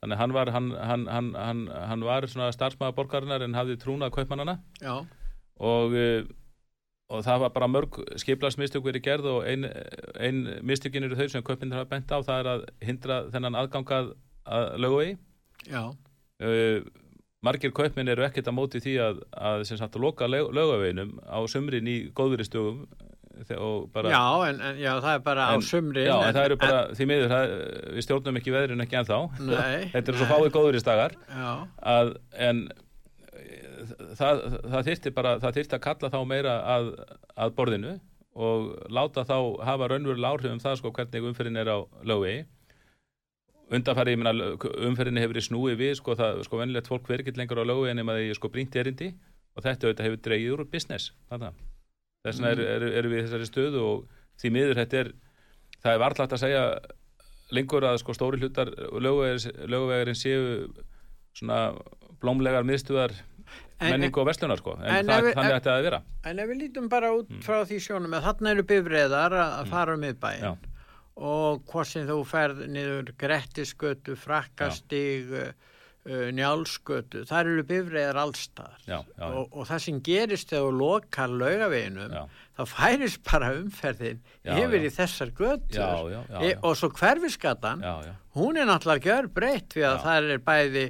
[0.04, 4.12] Þannig hann var, hann, hann, hann, hann, hann var svona starfsmaður borgarinnar en hafði trúnað
[4.14, 4.98] kaupmannana já,
[5.56, 5.94] og,
[7.12, 9.66] og það var bara mörg skiplarsmistök verið gerð og ein,
[10.16, 14.12] ein mistökin eru þau sem kaupmennir hafa bent á það er að hindra þennan aðgangað
[14.44, 15.16] að lögvegi
[15.68, 16.78] já, uh,
[17.44, 21.38] margir kaupmenn eru ekkert að móti því að, að sem sagt að loka lögaveginum á
[21.50, 22.86] sumrin í góðveristugum
[23.58, 26.06] og bara já, en, en já, það er bara á En- sumrin.
[26.06, 27.54] Já, en það eru bara, því miður, það,
[27.96, 29.18] við stjórnum ekki veðrinu ekki ennþá.
[29.48, 30.52] Nei, Þetta eru svo fáið
[31.94, 32.12] að,
[32.48, 32.83] en eh,
[34.18, 34.42] það,
[34.72, 36.90] það þyrfti bara, það þyrfti að kalla þá meira að,
[37.44, 37.94] að borðinu
[38.34, 42.46] og láta þá hafa raunverulega áhrif um það sko hvernig umferðin er á lögvegi.
[43.74, 44.48] Undanfæri, ég meina,
[44.88, 47.94] umferðinni hefur verið snúið við, sko, það, sko, venilegt fólk verið ekki lengur á lögvegi
[47.96, 49.14] nema því, sko, brínt erindi
[49.54, 51.62] og þetta auðvitað hefur dreigið úr business, þannig að
[52.24, 55.10] þess vegna eru er, er við í þessari stöðu og því miður þetta er
[55.84, 56.64] það er varlægt að segja
[57.54, 58.70] lengur að sko stóri hlutar
[59.04, 60.68] löguvegarinn séu
[61.36, 61.58] svona
[62.22, 63.14] blómlegar miðstuðar
[63.80, 64.76] menningu og verslunar sko.
[64.80, 66.02] En, en það, við- þannig ætti það að vera.
[66.24, 67.42] en ef við lítum bara út Mm.
[67.42, 70.56] frá því sjónum að þarna eru bifræðar að að fara um miðbæinn Já.
[71.16, 75.52] og hvort sem þú ferð niður Grettisgötu, Frakkastig, uh,
[76.06, 80.72] uh, Njálsgötu, þar eru bifræðar allstaðar já, já, og, og það sem gerist þegar þú
[80.80, 82.16] lokar laugaveginum
[82.54, 86.12] þá færist bara umferðin Já, yfir í þessar götur.
[86.42, 87.82] E, og svo hverfiskatan
[88.36, 90.84] hún er náttúrulega gjör breytt við að það er bæði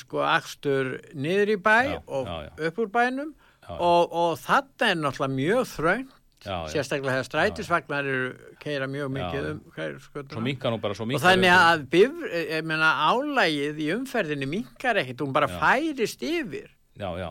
[0.00, 2.68] sko akstur niður í bæ Já, og já, já.
[2.68, 3.34] upp úr bænum.
[3.66, 5.66] Og, og þetta er náttúrulega mjög
[6.46, 6.56] já.
[6.70, 8.28] sérstaklega þegar strætisvagnar eru
[8.62, 9.58] keira mjög mikið um
[10.98, 12.36] svo og þannig að bifr,
[12.66, 16.70] meina, álægið í umferðinni minkar ekkit, hún bara færist yfir.
[16.96, 17.30] Já, já,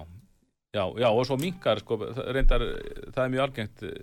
[0.75, 1.99] já, já, og svo minkar sko,
[2.35, 2.67] reyndar,
[3.15, 3.97] það er mjög algengt eh,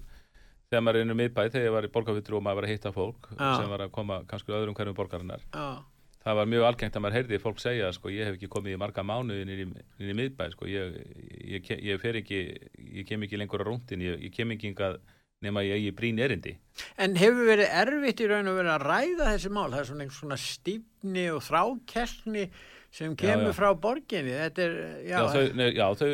[0.73, 2.75] þegar maður er inn um miðbæ þegar ég var í borgarfittur og maður var að
[2.75, 5.45] hitta fólk sem var að koma kannski öðrum hverjum borgarinnar.
[5.53, 5.85] Já,
[6.23, 8.83] það var mjög algengt að maður heyrði fólk segja sko, ég hef ekki komið í
[8.83, 9.67] marga mánuði inn í,
[10.03, 11.01] í miðbæ sko, ég,
[11.57, 12.45] ég, ég fer ekki
[13.01, 15.01] ég kem ekki lengur á rúndin ég, ég kem ekki hingað
[15.43, 16.55] nema ég eigi brín erindi
[17.03, 19.71] En hefur verið erfitt í raun og verið að ræða þessi mál?
[19.73, 22.45] Það er svona einhvers svona stífni og þrákelkni
[22.93, 23.57] sem kemur já.
[23.57, 24.35] frá borginni.
[24.37, 24.75] Þetta er,
[25.09, 26.09] já, já, þau, nei, já þau,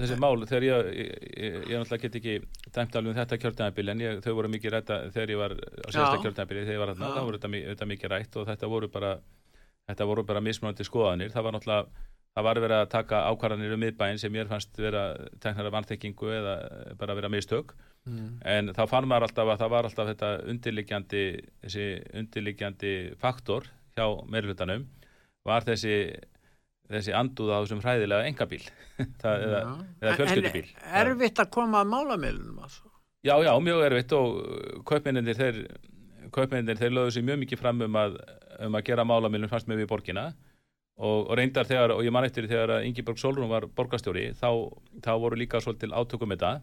[0.00, 2.34] þessi mál þegar ég, ég, náttúrulega get ekki
[2.74, 5.88] dæmt alveg um þetta kjörtæðanbíl en ég, þau voru mikið rætta þegar ég var á
[5.88, 6.22] síðasta Já.
[6.24, 7.14] kjörtæðanbíli þegar ég var þarna, Já.
[7.14, 9.12] þá voru þetta mikið rætt og þetta voru bara
[9.88, 11.32] þetta voru bara mismunandi skoðanir.
[11.34, 15.04] Það var náttúrulega það var verið að taka ákvarðanir um miðbæinn sem ég fannst vera
[15.42, 16.54] teknar af vanþekkingu eða
[16.98, 17.76] bara vera mistök.
[18.04, 18.32] Mm.
[18.44, 21.20] en þá fann maður alltaf að það var alltaf þetta undirliggjandi
[21.62, 21.84] þessi
[22.20, 24.84] undirliggjandi faktor hjá meirhlutanum
[25.48, 25.94] var þessi
[26.92, 28.60] þessi andúð á þessum hræðilega engabíl
[29.22, 29.62] það, eða,
[30.02, 30.66] eða fjölskyldubíl.
[30.84, 32.92] En erfitt að koma að málamilunum altså.
[33.24, 35.62] já, já, mjög erfitt og kaupmennindir þeir
[36.34, 38.20] kaupmennindir þeir lögðu sér mjög mikið fram um að,
[38.66, 42.26] um að gera málamilun fannst með við borgina og, og reyndar þegar, og ég man
[42.26, 44.50] eftir þegar að Ingeborg Solrún var borgarstjóri þá,
[45.02, 46.54] þá voru líka svolítil átökum þetta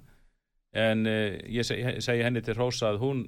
[0.71, 3.25] en uh, ég seg, segi henni til Rósa að hún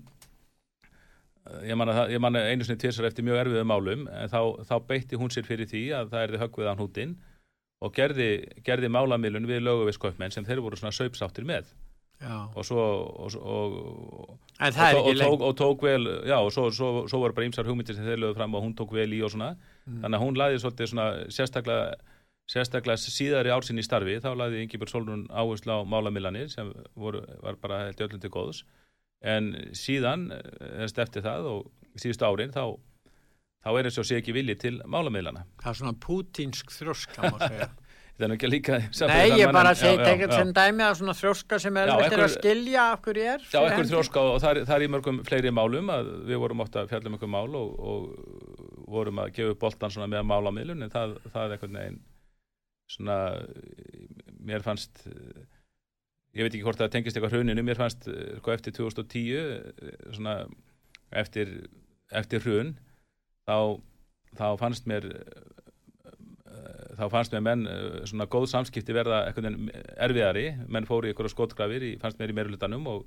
[1.44, 4.64] eh, ég man, að, ég man einu sinni tvisar eftir mjög erfiðu málum en þá,
[4.64, 7.18] þá beitti hún sér fyrir því að það erði höggvið á hnútin
[7.84, 8.30] og gerði,
[8.64, 11.74] gerði málamilun við löguviskauppmenn sem þeir voru svona saupsáttir með.
[12.22, 12.84] Og svo
[13.26, 13.78] og, og,
[14.24, 17.48] og, En það og, tók, og tók vel já og svo, svo, svo voru bara
[17.50, 19.56] ýmsar hugmyndir sem þeir lögðu fram og hún tók vel í og svona.
[19.86, 20.02] Mm.
[20.04, 21.96] þannig að hún laði svolítið svona sérstaklega
[22.52, 24.20] sérstaklega síðari ársinn í starfi.
[24.24, 28.64] Þá laði Ingibjörg Solrún áherslu á málamilanir sem voru, var bara held öllum til góðs.
[29.24, 30.30] En síðan
[30.84, 32.76] erst eftir það og síðustu árin þá,
[33.64, 37.40] þá er eins og sé ekki vilji til málamilana Það er svona pútínsk þrjóska, má
[37.40, 37.70] segja.
[38.14, 38.78] þetta er ekki líka
[39.10, 40.36] Nei, ég bara segi, já, tekið já.
[40.38, 43.48] sem dæmi að svona þrjóska sem er er einhver- að skilja af hverju er.
[43.54, 46.84] Já, ekkur þróska og það er, er í mörgum fleiri málum að við vorum ofta
[46.84, 50.86] að fjalla um einhver mál og, og vorum að gefa upp boltan svona með málamilun
[50.86, 52.02] en það, það er einhvern veginn
[52.94, 53.18] svona
[54.44, 55.02] mér fannst
[56.34, 58.08] ég veit ekki hvort það tengist eitthvað hruninu, mér fannst
[58.40, 60.36] sko eftir 2010 eh, svona
[61.14, 61.52] eftir,
[62.14, 62.74] eftir hrun
[63.48, 63.80] þá,
[64.38, 65.10] þá fannst mér
[67.04, 71.86] þá fannst mér menn eh, svona góð samskipti verða erfiðari menn fóru í einhverja skotgrafir,
[72.02, 73.04] fannst mér í meirulutanum og,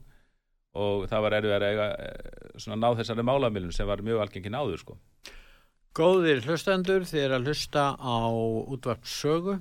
[0.76, 5.00] og það var erfið að eh, ná þessari málamilun sem var mjög algengin áður sko.
[5.96, 9.56] Góðir hlustendur, þið er að hlusta á útvart sögu.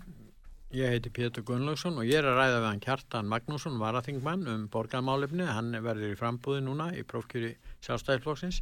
[0.76, 4.66] Ég heiti Pétur Gunnlaugsson og ég er að ræða við hann Kjartan Magnússon, varaþingmann um
[4.74, 5.46] borgarmálefni.
[5.48, 7.54] Hann verður í frambúði núna í prófkjöri
[7.88, 8.60] sjálfstæðisflokksins,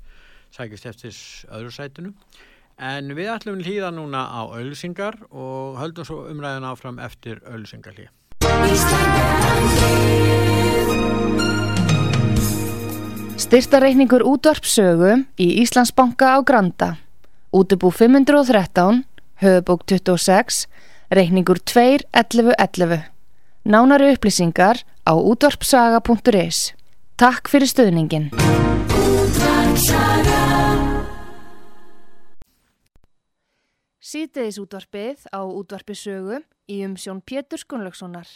[0.54, 1.18] sækist eftir
[1.58, 2.14] öðru sætinu.
[2.82, 8.10] En við ætlum hlýða núna á auðlisingar og höldum svo umræðin áfram eftir auðlisingarlíð.
[13.44, 16.90] Styrtareikningur útvarpsögu í Íslandsbanka á Granda.
[17.54, 19.04] Útubú 513,
[19.44, 20.66] höfubók 26,
[21.14, 23.04] reikningur 2.11.11.
[23.64, 26.74] Nánari upplýsingar á útvarpsaga.is.
[27.16, 28.32] Takk fyrir stöðningin.
[34.14, 36.36] Sýteðis útvarpið á útvarpisögu
[36.70, 38.28] í umsjón Pétur Skunlökssonar.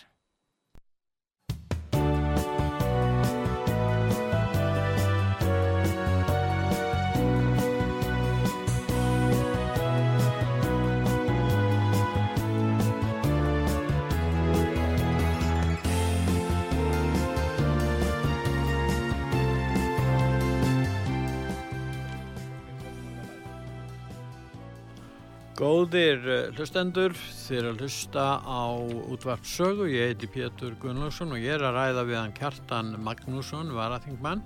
[25.57, 27.15] Góðir eh, hlustendur,
[27.49, 28.77] er að hlusta á
[29.09, 33.71] útvart sögu, ég heiti Pétur Gunnlaugsson og ég er að ræða við hann Kjartan Magnússon,
[33.73, 34.43] varaþingmann,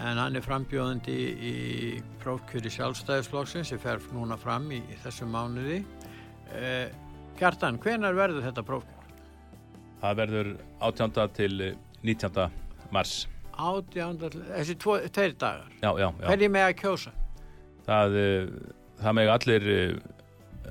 [0.00, 1.18] en hann er frambjóðandi
[1.50, 1.52] í
[2.24, 5.82] prófkjöri sjálfstæðisflokksins sem fer núna fram í, í þessu mánuði.
[6.56, 6.88] Eh,
[7.36, 9.12] Kjartan, hvenar verður þetta prófkjör?
[10.00, 10.52] Það verður
[10.88, 11.16] 18.
[11.36, 12.48] til 19.
[12.96, 13.16] mars.
[13.60, 14.40] 18.
[14.54, 15.68] þessi tvo, tveir dagar?
[15.84, 16.26] Já, já, já.
[16.32, 17.16] Hvernig með að kjósa?
[17.84, 18.52] Það, eh,
[19.04, 20.12] það með allir eh,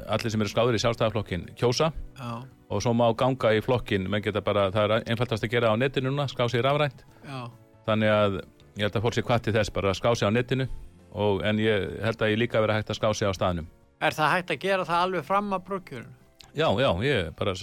[0.07, 2.31] allir sem eru skráður í sjálfstæðarflokkin kjósa Já.
[2.69, 4.09] og svo má ganga í flokkin
[4.43, 7.49] bara, það er einfaldast að gera á netinu núna skrá sig rafrænt Já.
[7.85, 8.37] þannig að
[8.75, 10.67] ég held að fólk sé hvað til þess bara að skrá sig á netinu
[11.13, 13.67] og, en ég held að ég líka verið hægt að skrá sig á staðnum
[14.03, 16.13] Er það hægt að gera það alveg fram að brúkjörun?
[16.55, 17.53] Já, já, ég bara,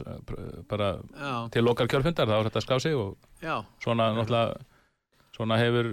[0.69, 1.49] bara já.
[1.53, 3.17] til lokal kjörfundar þá er þetta að skrá sig og
[3.81, 4.61] svona náttúrulega
[5.33, 5.89] svona hefur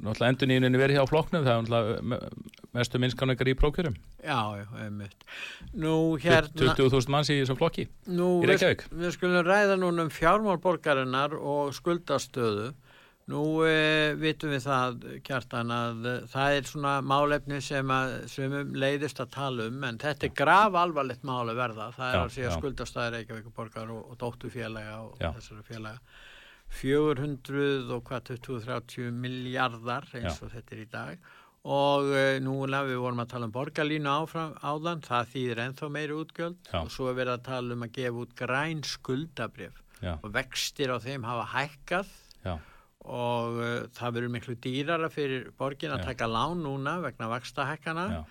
[0.00, 2.30] náttúrulega endur nýjuninni verið hjá flokknum það er náttúrulega
[2.76, 5.26] mestu minnskaningar í prókjörum Já, já, einmitt
[5.72, 10.06] Nú hérna 20.000 manns í þessum flokki nú, í Reykjavík við, við skulum ræða núna
[10.06, 12.70] um fjármálborgarinnar og skuldastöðu
[13.30, 19.20] Nú e, vitum við það, Kjartan, að það er svona málefni sem að sumum leiðist
[19.22, 21.90] að tala um, en þetta er grav alvarlegt mál að verða.
[21.94, 22.56] Það er Já, að segja já.
[22.56, 25.28] skuldastæðir Reykjavíkuborgar og, og dóttufélaga og Já.
[25.36, 26.18] þessara félaga.
[26.80, 30.44] 400 og hvað 20-30 miljardar eins Já.
[30.46, 34.54] og þetta er í dag og uh, núna við vorum að tala um borgarlínu áfram
[34.64, 36.58] áðan, það þýðir ennþá meiri útgjöld.
[36.70, 36.78] Já.
[36.80, 40.92] og svo er verið að tala um að gefa út græn skuldabrif Já, og vextir
[40.92, 42.14] á þeim hafa hækkað.
[42.46, 42.54] Já,
[43.04, 48.22] og uh, það verður miklu dýrara fyrir borgin að taka lán núna vegna vakstahækkana já,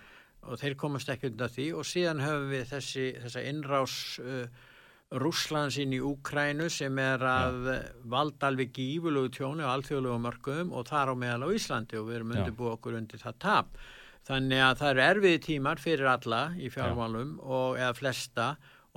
[0.50, 1.70] og þeir komast ekki undan því.
[1.78, 4.66] Og síðan höfum við þessi, þessa innrás uh,
[5.10, 7.78] Rússlands inn í Úkrænu sem er að Já.
[8.12, 12.20] valda alveg gífulegu tjóni á alþjóðlegu mörgum og þar á meðal á Íslandi og við
[12.20, 12.38] erum Já.
[12.38, 13.80] undirbúið okkur undir það tap.
[14.30, 18.48] Þannig að það eru erfiði tímar fyrir alla í fjármálum og eða flesta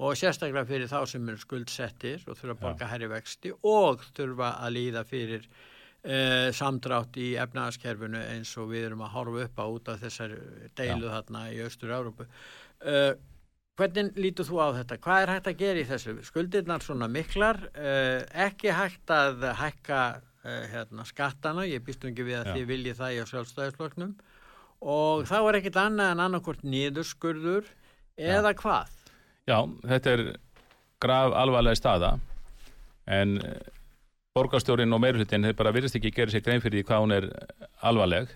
[0.03, 4.53] og sérstaklega fyrir þá sem eru skuldsettir og þurfa að borga herri vexti og þurfa
[4.66, 9.66] að líða fyrir uh, samdrátt í efnaðaskerfinu eins og við erum að horfa upp á
[9.79, 10.37] út af þessar
[10.77, 12.29] deilu þarna í Östur-Európu.
[12.83, 13.14] Uh,
[13.81, 14.99] hvernig lítur þú á þetta?
[15.03, 16.17] Hvað er hægt að gera í þessu?
[16.27, 22.41] Skuldirnar svona miklar, uh, ekki hægt að hækka uh, hérna, skattana, ég býst ekki við
[22.41, 22.55] að Já.
[22.57, 24.17] þið viljið það í sjálfstæðisfloknum
[24.83, 27.69] og þá er ekkit annað en annarkvort niðurskurður
[28.19, 28.91] eða hvað?
[29.47, 30.25] já, þetta er
[31.03, 32.13] graf alvarlega staða
[33.11, 33.59] en eh,
[34.37, 37.29] borgarstjórin og meirhlutin þeir bara virðist ekki gera sér grein fyrir því hvað hún er
[37.83, 38.35] alvarleg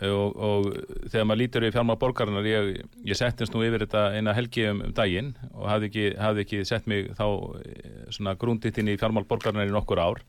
[0.00, 0.68] og, og
[1.12, 2.72] þegar maður lítur í fjármál borgarinnar ég,
[3.06, 6.64] ég settist nú yfir þetta eina helgi um, um daginn og hafði ekki, hafði ekki
[6.68, 7.26] sett mig þá
[7.60, 10.24] eh, svona grúnditt inn í fjármál borgarinnar í nokkur ár.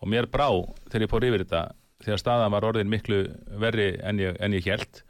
[0.00, 0.48] Og mér brá
[0.88, 1.64] þegar ég fór yfir þetta
[2.00, 3.24] þegar staðan var orðin miklu
[3.60, 5.02] verri en ég, en ég held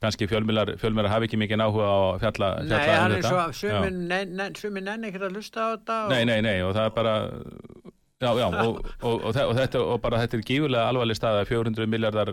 [0.00, 3.42] kannski fjölmilar hafi ekki mikið áhuga á að fjalla, Nei, fjalla hann um er svo,
[3.58, 6.86] sumin, ne, ne, sumin nenni ekkert að hlusta á þetta Nei, nei, nei, og það
[6.88, 7.14] er bara
[8.20, 11.44] Já, já, og, og, og, þe- og, þetta, og bara þetta er gífurlega alvarleg staða
[11.48, 12.28] 400 miljardar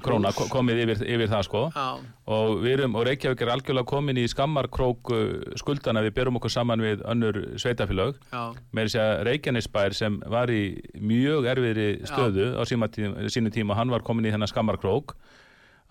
[0.00, 1.60] króna ko- komið yfir, yfir það sko.
[1.74, 1.88] Já,
[2.32, 5.12] og við erum, og Reykjavík er algjörlega komin í skammarkrók
[5.60, 8.42] skuldana við berum okkur saman við önnur sveitafélög já,
[8.72, 10.62] með þess að Reykjanesbær sem var í
[10.96, 15.12] mjög erfiðri stöðu á síma tíma, sínu tíma, hann var komin í þennan skammarkrók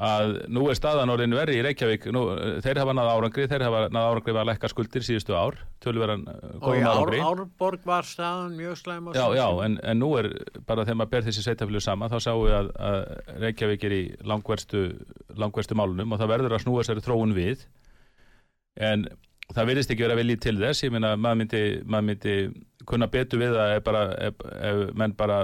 [0.01, 2.07] að nú er staðan orðin verri í Reykjavík.
[2.15, 2.23] Nú,
[2.63, 6.23] þeir hafa náða árangri, þeir hafa náða árangri var að lekka skuldir síðustu ár, tölverðan
[6.31, 7.19] og í góðum Ár, árangri.
[7.27, 10.31] Árborg var staðan mjög slæm Já, já, en, en nú er
[10.65, 13.01] bara þegar maður ber þessi sveitafjölu sama þá sáum við að, að
[13.45, 14.85] Reykjavík er í langverstu,
[15.37, 17.67] langverstu málunum og það verður að snúa sér þróun við.
[18.81, 19.05] En
[19.51, 20.85] það verðist ekki vera viljið til þess.
[20.87, 22.35] Ég meina maður myndi, maður myndi
[22.89, 25.43] kunna betur við það ef, bara, ef, ef menn bara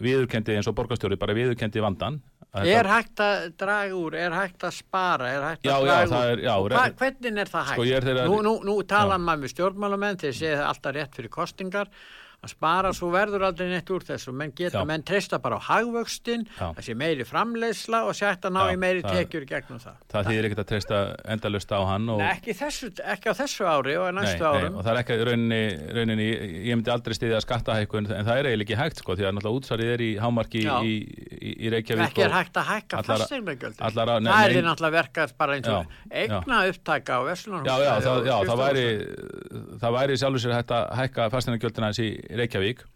[0.00, 4.64] viðurkendi eins og borgarstjóri bara viðurkendi vandan Að Er hægt að draga úr, er hægt
[4.64, 6.30] að spara, er hægt Já, að já, draga það úr?
[6.32, 7.74] er- já, Og re- hva, hvernig er það hægt?
[7.76, 9.18] Sko, er nú, nú, nú tala Já.
[9.20, 11.88] maður með stjórnmálamenn þeir séð alltaf rétt fyrir kostingar
[12.38, 14.30] að spara svo verður aldrei neitt úr þessu.
[14.30, 14.86] Menn geta, Já.
[14.86, 19.02] menn treysta bara á hagvöxtin það sé meiri framleiðsla og sett að ná í meiri
[19.02, 19.96] tekjur gegnum það.
[20.12, 21.00] það þýðir ekkert að treysta
[21.34, 24.52] endalust á hann og, Nei, ekki, þessu, ekki á þessu ári og Nei, næstu nei,
[24.62, 24.76] árum.
[24.78, 25.60] og það er ekki rauninni,
[25.98, 26.28] rauninni
[26.68, 29.58] ég myndi aldrei stiðja skattahækkun en það er eiginlega ekki hægt sko því að náttúrulega
[29.58, 30.76] útsvarið er í hámarki Já.
[30.86, 30.94] í,
[31.42, 33.10] í, í Reykjavík ekki er hægt að hækka að-
[34.22, 34.54] nei, það er nei.
[34.54, 37.20] því náttúrulega verkað bara eins og eigna upptaka á
[38.06, 38.86] það, já það, væri,
[39.82, 42.08] það væri sjálfur sér hægt að hækka fastegna í
[42.38, 42.86] Reykjavík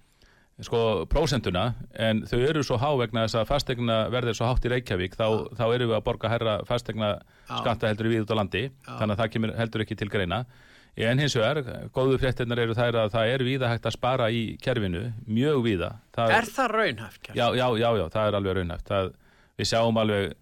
[0.63, 1.63] sko prósentuna
[1.99, 5.27] en þau eru svo há vegna þess að fastegna verður svo hátt í Reykjavík þá,
[5.59, 7.15] þá eru við að borga herra fastegna
[7.49, 10.45] skatta heldur við út á landi þannig að það kemur heldur ekki til greina.
[10.93, 11.63] En hins vegar,
[11.97, 15.89] góðu fréttinnar eru þær að það er víða hægt að spara í kerfinu mjög víða.
[16.13, 17.31] Það, er það raunhæft?
[17.33, 18.91] Já, já, já, já, það er alveg raunhæft.
[18.91, 19.09] Það,
[19.57, 20.35] við sjáum alveg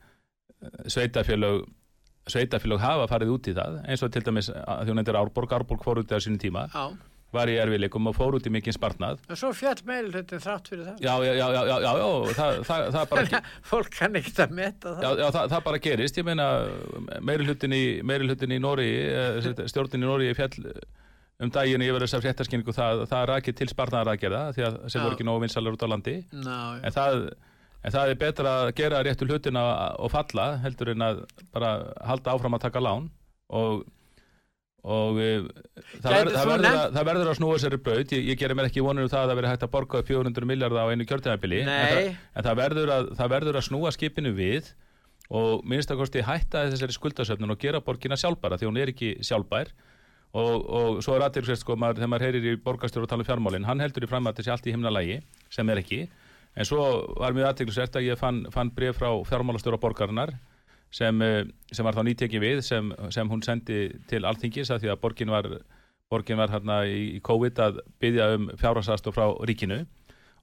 [0.90, 1.68] sveitafélög
[2.28, 5.54] sveitafélög hafa farið út í það eins og til dæmis að því hún endur Árborg
[5.56, 6.84] Árborg fór út í það sínum tíma já.
[7.32, 10.70] var í erfileikum og fór út í mikinn spartnað en svo fjall meiri hlutin þrátt
[10.72, 11.02] fyrir það.
[11.06, 12.06] Já, já, já, já, já, já,
[12.38, 13.42] það, það, það bara
[13.72, 15.04] fólk kann ekkert að meta það.
[15.24, 16.48] Já, það, það bara gerist, ég meina
[17.20, 18.90] meiri hlutin í, meiri hlutin í Nóri
[19.70, 20.72] stjórnin í Nóri fjall
[21.40, 24.74] um daginn yfir þessar fréttaskynningu það, það er ekki til spartnaðar að gera því að
[24.92, 26.16] sem voru ekki nógu vinsalar út á landi.
[26.36, 27.30] En það,
[27.80, 29.62] en það er betra að gera réttu hlutina
[29.98, 31.24] og falla heldur en að
[31.54, 31.72] bara
[32.06, 33.08] halda áfram að taka lán
[33.48, 33.86] og
[34.80, 35.32] og e,
[36.00, 38.56] það, Gæti ver, það, verður að, það verður að snúa sér braut ég, ég gerir
[38.56, 40.92] mér ekki vonur um það að það verður hægt að borga upp 400 miljardar á
[40.92, 44.70] einu kjörtæðabili en, það, en það, verður að, það verður að snúa skipinu við
[45.30, 49.12] og minnst að kosti hætta þessari skuldasöfnun og gera borgina sjálfbæra því hún er ekki
[49.22, 49.70] sjálfbær.
[50.30, 53.64] Og, og svo er aðtilsvægt sko þegar maður heyrir í borgarstjóru og tala um fjármálin
[53.66, 55.16] hann heldur í fram að þessi allt í himnalægi
[55.50, 56.04] sem er ekki
[56.56, 56.84] en svo
[57.20, 60.34] var mjög aðtilsvægt að ég fann, fann bref frá fjármálastjóra borgarinnar
[60.90, 63.80] sem, eh, sem var þá nýtekið við sem, sem hún sendi
[64.10, 65.48] til alltingis að því að borgin var,
[66.10, 69.84] borgin var hérna í, COVID að byggja um fjárhagsast og frá ríkinu.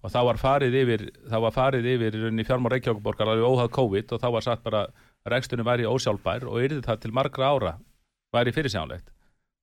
[0.06, 4.28] Og þá var farið yfir, var farið yfir fjármál Reykjavíkuborgar alveg óhað COVID og þá
[4.32, 4.86] var satt bara
[5.28, 7.74] rekstunum væri ósjálfbær og yrði það til margra ára
[8.32, 9.10] væri fyrirsjánlegt.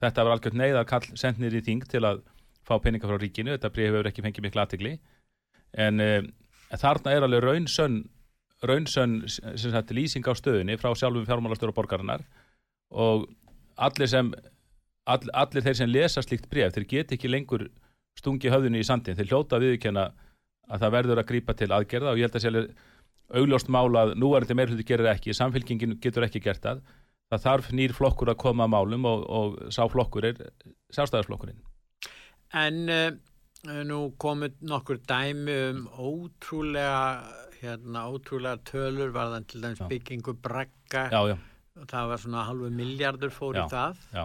[0.02, 2.24] Þetta var algjört neyðar kall sendnir í þing til að
[2.66, 4.92] fá peninga frá ríkinu, þetta bríð hefur ekki fengið miklu aðtigli
[5.74, 8.02] en, en þarna er alveg raunsönn
[8.64, 9.22] raunsönn
[9.92, 12.24] lýsing á stöðunni frá sjálfum fjármálastöru borgarinnar
[12.90, 13.26] og
[13.76, 14.32] allir sem
[15.04, 17.68] all, allir þeir sem lesa slíkt bref þeir get ekki lengur
[18.18, 20.08] stungi höfðinu í sandin, þeir hljóta að viðurkenna
[20.70, 22.58] að það verður að grípa til aðgerða og ég held að sér
[23.34, 26.82] augljóst mála að núvarandi meirhluti gerir ekki, samfélkingin getur ekki gert það.
[27.32, 30.40] Það þarf nýr flokkur að koma að málum og, og sá flokkur er
[30.94, 31.62] sjálfstæðarsflokkurinn
[32.54, 33.08] en uh,
[33.88, 37.24] nú komið nokkur dæmi um ótrúlega
[37.60, 39.88] hérna, ótrúlega tölur varðan til dæmis Já.
[39.88, 40.34] byggingu
[40.92, 41.38] já,
[41.80, 44.24] og það var svona halvu miljardur fór í Já, það já.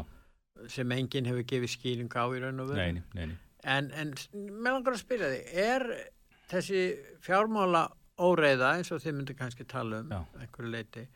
[0.68, 3.04] sem enginn hefur gefið skýring á í raun og neini
[3.64, 5.88] en, en með langar að spyrja þig er
[6.52, 6.84] þessi
[7.24, 7.88] fjármála
[8.20, 11.08] óreiða eins og þið myndir kannski tala um einhverju leiti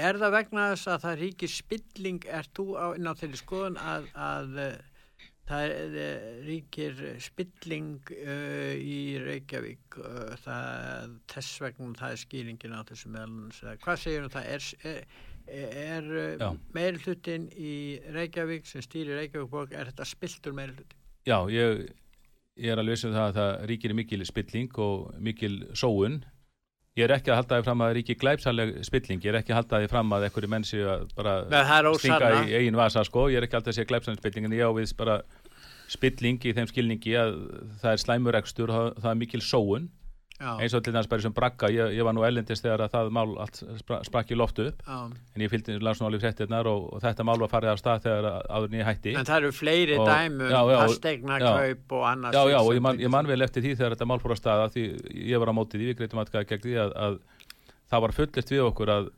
[0.00, 2.24] er það vegna þess að það ríkir spilling?
[2.26, 4.93] Er þú á, inn á þeirri skoðun að, að eh,
[5.48, 12.76] það er, eh, ríkir spilling uh, í Reykjavík uh, það, þess vegna það er skýringin
[12.76, 15.06] á þessu meðlunum hvað segir um það er,
[15.60, 16.10] er,
[16.86, 17.74] er hlutin í
[18.16, 21.86] Reykjavík sem stýrir Reykjavík er þetta spiltur meiri hlutin Já, ég,
[22.60, 26.18] ég er alveg vissum það að það ríkir mikil spilling og mikil sóun.
[26.94, 29.50] Ég er ekki að halda því fram að það ríkir glæpsaleg spilling, ég er ekki
[29.50, 33.02] að halda því fram að einhverju mennsi að bara Nei, er stinga í eigin vasa
[33.08, 35.16] sko, ég er ekki að segja glæpsaleg spilling en ég ávið bara
[35.90, 37.34] spilling í þeim skilningi að
[37.82, 39.90] það er slæmur ekstur og það, það er mikil sóun
[40.34, 42.90] Já, eins og til þess bara sem bragga, ég, ég var nú ellendist þegar að
[42.96, 44.80] það mál allt spra, sprakk í loftu upp.
[44.82, 44.96] Já.
[45.36, 48.48] en ég fylgdi landsnóli fréttirnar og, og þetta mál var farið af stað þegar að-
[48.50, 49.12] áður en ég hætti.
[49.20, 52.34] En það eru fleiri Og- dæmum, já, já, fastegna kaup og annars.
[52.34, 54.38] Já, já, og ég man, ég man vel eftir því þegar þetta mál fór á
[54.42, 54.84] staða því
[55.30, 57.18] ég var á móti því, við greitum aðgæða gegn því að, að
[57.94, 59.10] það var fullist við okkur að,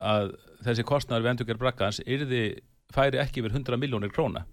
[0.00, 0.32] að
[0.64, 2.42] þessi kostnar við endurgerð brakkans yrði,
[2.94, 4.46] færi ekki yfir 100 miljónir króna.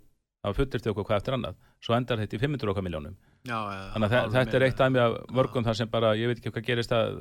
[0.44, 1.56] Það var fullist við okkur hvað eftir annað.
[1.80, 3.16] Svo endar þetta í 500 okkar miljónum
[3.46, 6.40] Já, já, þannig að þe- þetta er eitt af mörgum þar sem bara, ég veit
[6.42, 7.20] ekki hvað gerist að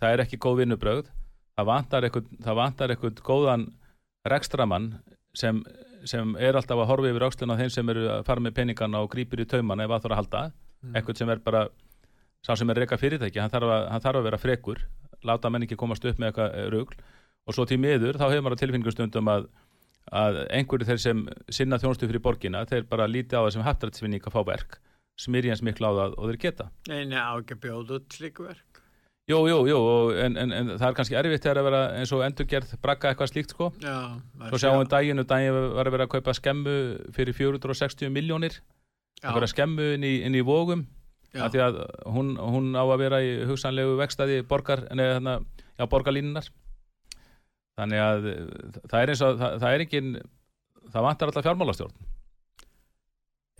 [0.00, 1.10] það er ekki góð vinnubrögð.
[1.60, 3.66] Það vantar eitthvað, það vantar eitthvað góðan
[4.26, 4.88] rekstramann
[5.36, 5.60] sem,
[6.08, 9.02] sem er alltaf að horfa yfir aukslun á þeim sem eru að fara með peningana
[9.04, 10.42] og grýpir í tauman ef að það er að halda.
[10.80, 10.94] Mm.
[10.96, 11.62] eitthvað sem er bara
[12.40, 14.78] sá sem er reyka fyrirtæki, hann þarf, að, hann þarf að vera frekur
[15.28, 16.94] láta menn ekki komast upp með eitthvað rugl.
[17.46, 19.48] Og svo til miður þá hefur maður tilfinningustundum að,
[20.08, 21.20] að einhverju þeir sem
[21.52, 24.78] sinna þjónustu fyrir borgina, þeir bara líti á það sem haftarætsvinning að fá verk
[25.20, 26.68] smyrja eins miklu á það og þeir geta.
[26.88, 28.82] Nei, nei, á ekki að bjóða út slíku verk.
[29.30, 29.78] Jú, jú, jú,
[30.18, 33.30] en, en, en það er kannski erfitt þegar að vera eins og endurgerð bragga eitthvað
[33.30, 33.68] slíkt sko.
[33.78, 33.96] Já,
[34.48, 36.76] Svo sjáum við daginn og daginn var að vera að kaupa skemmu
[37.14, 40.86] fyrir 460 miljónir já, einhverja skemmu inn í, inn í vógum
[41.38, 41.78] af því að
[42.10, 46.48] hún, hún á að vera í hugsanlegu vekstaði borgar, já, borgarlínunar
[47.78, 48.28] þannig að
[48.90, 50.10] það er eins og það, það er engin
[50.90, 52.09] það vantar alltaf fjármálastjórn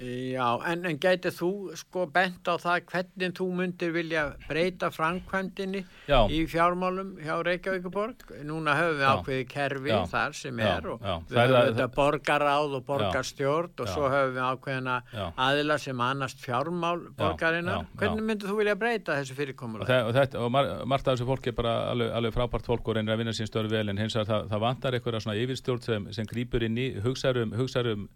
[0.00, 5.82] já, en, en gætið þú sko bent á það hvernig þú myndir vilja breyta framkvæmdinni
[6.08, 8.24] já, í fjármálum hjá Reykjavíkuborg.
[8.48, 9.98] Núna höfum við ákveði kerfi Já.
[10.14, 11.14] þar sem er og já.
[11.28, 14.96] við höfum þetta borgaráð og borgarstjórn og svo höfum við ákveðina
[15.36, 17.76] aðila sem annast fjármál já.
[18.00, 19.90] Hvernig myndir þú vilja breyta þessu og, fyrirkomulega?
[19.90, 22.88] það, og, þetta, og mar, margt af þessu fólki er bara alveg, alveg frábært fólk
[22.88, 25.38] og reynir að vinna sín störu vel en hins vegar það, það vantar eitthvað svona
[25.40, 28.08] yfirstjórn sem, sem grýpur inn í hugsarum, hugsarum,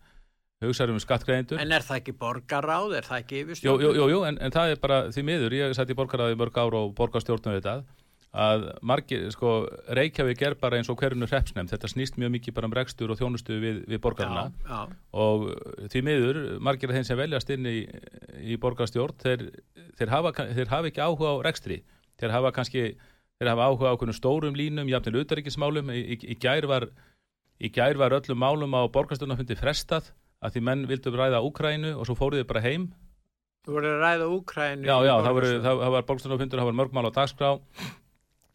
[0.69, 3.85] hugsarum skattgreðendur En er það ekki borgaráð, er það ekki yfirstjórn?
[3.85, 6.59] jú, jú, jú en, en það er bara því miður, ég satt í borgaræði mörg
[6.61, 8.03] ár og borgarstjórnum við þetta
[8.35, 9.51] að margir, sko,
[9.95, 13.21] Reykjavík er bara eins og hverjunu hreppsnefnd, þetta snýst mjög mikið bara um rekstur og
[13.21, 15.45] þjónustu við, við borgarna Já, já, og
[15.93, 17.77] því miður, margir af þeim sem veljast inn í,
[18.43, 19.47] í borgarstjórn þeir,
[20.01, 21.79] þeir, hafa, þeir hafa ekki áhuga á rekstri,
[22.19, 22.85] þeir hafa kannski
[23.39, 26.89] þeir hafa áhuga á okkur stórum línum jafnir utaríkismálum, í, í, í gær var
[27.63, 30.11] í gær var öllum málum á borgarstjórnafundi frestað
[30.43, 32.89] að því menn vildu ræða Úkrænu og svo fóruð þið bara heim.
[33.65, 36.79] Þú voru að ræða Úkrænu Já, já, það, voru, það, það var borgarstjórnafundur, það var
[36.81, 37.53] mörgmál á dagskrá.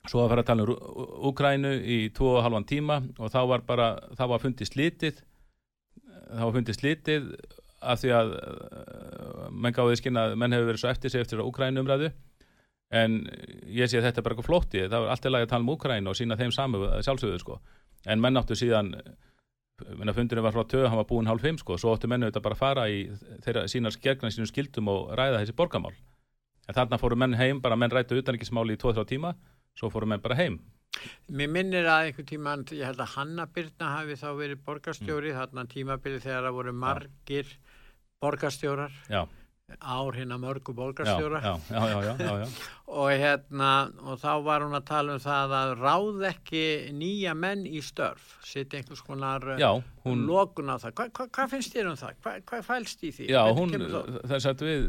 [0.10, 3.66] Svo að fara að tala um Úkrænu í tvo og halvan tíma og þá var
[3.68, 5.24] bara, þá var fundið slitið.
[6.30, 7.32] Þá var fundið slitið
[7.80, 11.42] af því að uh, menn gáði skynna að menn hefur verið svo eftir sig eftir
[11.44, 12.12] Úkrænu umræðu.
[12.90, 13.22] En
[13.70, 15.74] ég sé að þetta er bara eitthvað flótti það var alltaf lagi að tala um
[15.76, 17.60] Úkrænu og sína þeim samu sjálfsögðu sko.
[18.10, 18.94] En menn áttu síðan
[19.98, 22.46] menna fundurinn var frá töð, hann var búinn hálf fimm sko, svo áttu menn auðvitað
[22.46, 23.00] bara að fara í
[23.46, 25.94] þeirra sínar gegna sínum skildum og ræða þessi borgamál
[26.70, 29.34] en þarna fóru menn heim, bara menn rættu utanrikismáli í 2-3 tíma,
[29.74, 30.60] svo fóru menn bara heim.
[31.32, 35.38] Mér minnir að einhver tíma, ég held að Hanna Byrna hafi þá verið borgarstjóri, Mm.
[35.40, 37.46] þarna tímabili þegar það voru margir
[38.22, 39.24] borgarstjórar, já,
[39.78, 42.48] ár hérna mörgu borgarstjóra já, já, já, já, já, já.
[43.00, 46.66] og hérna, og þá var hún að tala um það að ráð ekki
[46.98, 49.72] nýja menn í störf, setja einhvers konar já
[50.06, 50.94] hún, lokun á það.
[50.98, 52.22] Hva, hva, hvað finnst þér um það?
[52.24, 53.32] Hva, hvað fælst í því?
[53.32, 53.76] já, hún
[54.30, 54.88] þess að við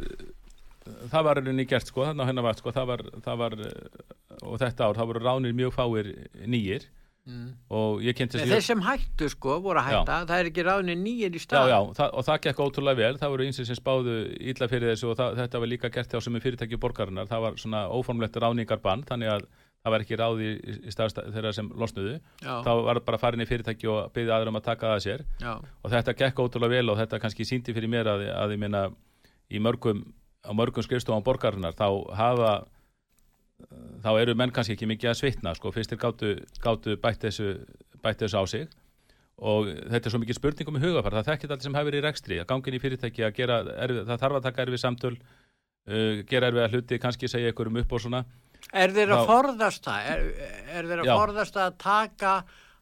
[1.11, 4.01] það var rauninni gert sko, þarna á hennar vart sko, það var, það var eh,
[4.41, 6.11] og þetta ár, það voru ránir mjög fáir
[6.49, 6.89] nýjir
[7.31, 7.51] Mm.
[7.79, 10.97] og ég kynntist Nei, Þeir sem hættu sko, voru að hætta, það er ekki ráðinni
[10.99, 11.69] nýjir í Já, stað.
[11.71, 14.15] já, það, og það gekk ótrúlega vel, það voru einsins sem spáðu
[14.51, 17.45] illa fyrir þessu og það, þetta var líka gert hjá sem er fyrirtæki borgarinnar, það
[17.47, 19.47] var svona óformlegt ráningarbann, þannig að
[19.81, 23.41] það var ekki ráði í, í stað þeirra sem losnuðu, já, þá var bara farin
[23.41, 25.23] í fyrirtæki og byggði aðra um að taka það að sér.
[25.41, 28.61] Já, og þetta gekk ótrúlega vel og þetta kannski síndi fyrir mér að, að ég
[28.61, 28.83] minna
[29.51, 30.03] í mörgum,
[30.45, 31.87] á mörgum skrifstofan borgarinnar þá
[32.19, 32.53] hafa
[34.05, 36.31] þá eru menn kannski ekki mikið að svitna sko, fyrst þeir gátu,
[36.65, 37.51] gátu bætt, þessu,
[38.03, 38.69] bætt þessu á sig.
[39.41, 42.41] Og þetta er svo mikið spurningum í hugafar það þekkit allir sem verið í rekstri.
[42.43, 46.51] Að gangin í fyrirtæki að gera, erfið, það þarf að taka erfið samtöl uh, gera
[46.51, 48.25] erfið hluti, kannski segja ykkur um upp og svona.
[48.77, 50.11] Er þeir að forðast það?
[50.13, 50.27] Er,
[50.77, 51.15] er þeir að Já.
[51.17, 52.35] forðast að taka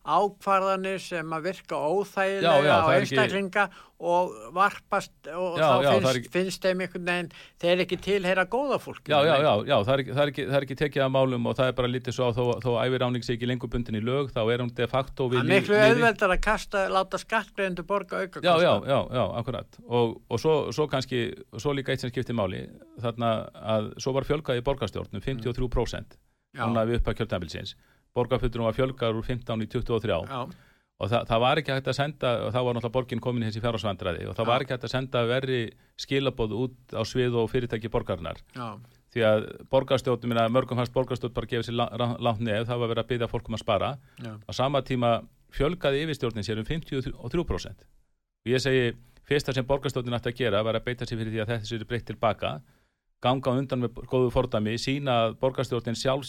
[0.08, 3.64] ákvarðanir sem að virka óþægilega á er ekki- einstaklinga
[3.98, 7.80] og varpast og Já, þá já, það er finnst, ekki- finnst þeim einhvern veginn þeir
[7.82, 9.10] ekki tilheyra góða fólki.
[9.10, 11.10] já, já, já, já það, er ekki, það, er ekki, það er ekki tekið að
[11.16, 13.98] málum og það er bara lítið svo á þó, þó æviráning sé ekki lengur bundin
[13.98, 16.40] í lög þá er hún de facto Það við er lið- miklu liði- auðveldar að
[16.46, 19.80] kasta, láta skattgreðendur borga auka Já, já, já, já, akkurat.
[19.88, 21.24] Og, og svo, svo kannski,
[21.58, 22.68] svo líka eitt sem skiptir máli
[23.02, 26.14] þarna að svo var fjölgað í borgarstjórnum 53%
[26.54, 27.74] já, núna við upp að kjöldambilsins
[28.14, 30.46] borgarfutturum var fjölgað úr 15 í 23 já,
[30.98, 33.48] og það, það var ekki hægt að senda og þá var náttúrulega borgin komin í
[33.48, 35.58] þessi fjárhagsvandræði og það var ekki hægt að senda verri
[36.00, 38.40] skilabóð út á svið og fyrirtæki borgarinnar.
[38.56, 38.68] Já,
[39.14, 43.04] því að borgarstjórnum, minna, mörgum fannst borgarstjórn bara gefið sér langt nef, það var verið
[43.04, 43.92] að byggja fólkum að spara.
[44.18, 45.12] Já, á sama tíma
[45.54, 47.86] fjölgaði yfirstjórnin sér um 53%
[48.44, 48.90] og ég segi,
[49.28, 51.86] fyrsta sem borgarstjórnin ætti að gera var að beita sér fyrir því að þetta sér
[51.88, 52.50] breytt tilbaka
[53.24, 56.28] ganga undan með góðu fordami sína að borgarstjórnin sjálf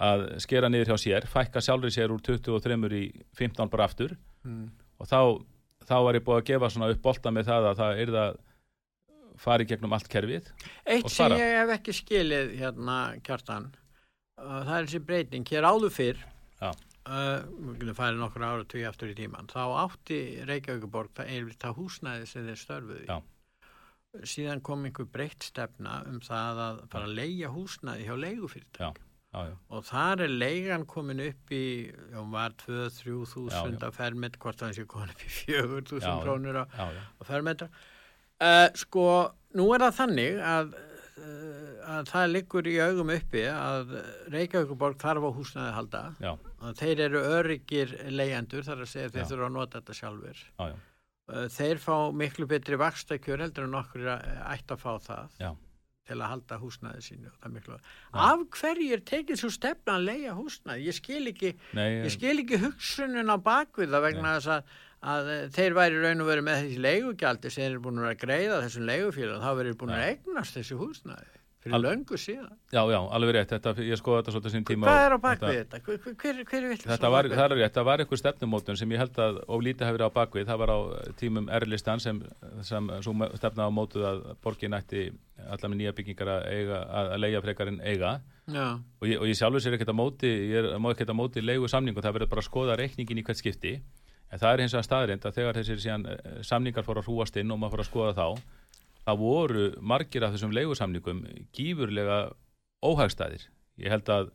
[0.00, 4.16] að skera niður hjá sér fækka sjálfri sér úr 23 í 15 bara aftur.
[4.46, 4.70] Mm,
[5.00, 5.20] og þá,
[5.88, 8.38] þá var ég búið að gefa svona upp bolta með það að það er það
[9.40, 10.50] fara í gegnum allt kerfið
[10.88, 13.70] Eitt sem ég hef ekki skilið hérna kjartan
[14.40, 16.22] það er þessi breyting, hér áður fyrr
[16.60, 16.70] Já.
[16.70, 21.52] uh, við getum farið nokkur ára tví aftur í tíman, þá átti Reykjavíkuborg það er
[21.60, 23.18] það húsnæði sem þeir störfuði Já.
[24.34, 29.44] síðan kom einhver breytt stefna um það að fara að leigja húsnæði hjá leigufyrirtæk Já.
[29.46, 31.62] Já, og þar er leigan komin upp í,
[32.16, 36.24] hún var 2-3 Já, þúsund að fermet, hvort það sé komin upp í 4 þúsund
[36.24, 37.68] krónur á fermetra.
[38.40, 39.04] Uh, sko,
[39.54, 40.74] nú er það þannig að,
[41.20, 43.94] uh, að það liggur í augum uppi að
[44.34, 46.02] Reykjavíkuborg þarf á húsnaði að halda
[46.60, 50.46] og þeir eru öryggir leyendur þar að segja að þeir þurfa að nota þetta sjálfur.
[50.58, 50.78] já, já,
[51.30, 55.50] Uh, þeir fá miklu betri vakstakjör heldur en okkur ætti að fá það já.
[56.10, 57.32] Til að halda húsnaði sínu.
[57.46, 57.80] er.
[58.26, 60.86] Af hverju er tekið svo stefna að leia húsnaði?
[60.90, 64.78] Ég skil ekki Nei, Ég skil ekki hugsunin á bakvið það vegna þess að,
[65.14, 68.88] að þeir væri raun og verið með þessi leigugjaldi sem eru búin að greiða þessum
[68.90, 70.08] leigufélagum þá verið búin að Já.
[70.16, 72.54] eignast þessi húsnæði fyrir Al- löngu síðan.
[72.72, 75.56] já, já, alveg rétt, þetta, ég skoði þetta svolítið sín tíma Hvað er á bakvið
[75.58, 75.80] þetta-?
[75.84, 79.02] Hver, hver, hver er Þetta var, það er rétt, það var einhver stefnumótun sem ég
[79.02, 80.78] held að of lítið hafi verið á bakvið, það var á
[81.20, 82.22] tímum erlistan sem,
[82.64, 82.88] sem
[83.36, 85.10] stefna á mótuð að borgin ætti
[85.48, 88.12] allar með nýja byggingar að, eiga, að, leia frekar en eiga
[89.00, 91.42] og ég, og ég sjálfur sér ekkert að móti, ég er, má ekkert að móti
[91.44, 93.74] leigu samningu, það verður bara að skoða reikningin í hvert skipti,
[94.30, 97.38] en það er hins vegar staðrind að þegar þessir síðan eh, samningar fór að hrúast
[97.40, 98.26] inn og maður fór að skoða þá,
[99.06, 101.22] það voru margir af þessum leigusamningum
[101.56, 102.20] gífurlega
[102.86, 103.46] óhagstæðir.
[103.80, 104.32] Ég held að,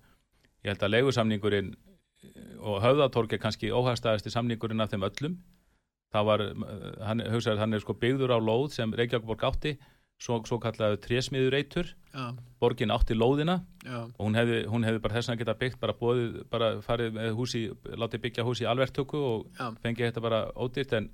[0.76, 5.38] að leigusamningurinn eh, og höfðatorg er kannski óhagstæðasti samningurinn af þeim öllum.
[6.16, 9.76] Það var, eh, hann, hugsaður, hann er sko byggður á lóð sem Reykjavík átti,
[10.22, 12.26] svo, svo kallaðu trésmiður eitur, já,
[12.62, 15.98] borgin átti lóðina já, og hún hefði, hún hefði bara þess að geta byggt bara
[16.00, 20.42] bóðið, bara farið með húsi látið byggja húsi í alvertöku og já, fengið þetta bara
[20.56, 21.10] ódýrt en,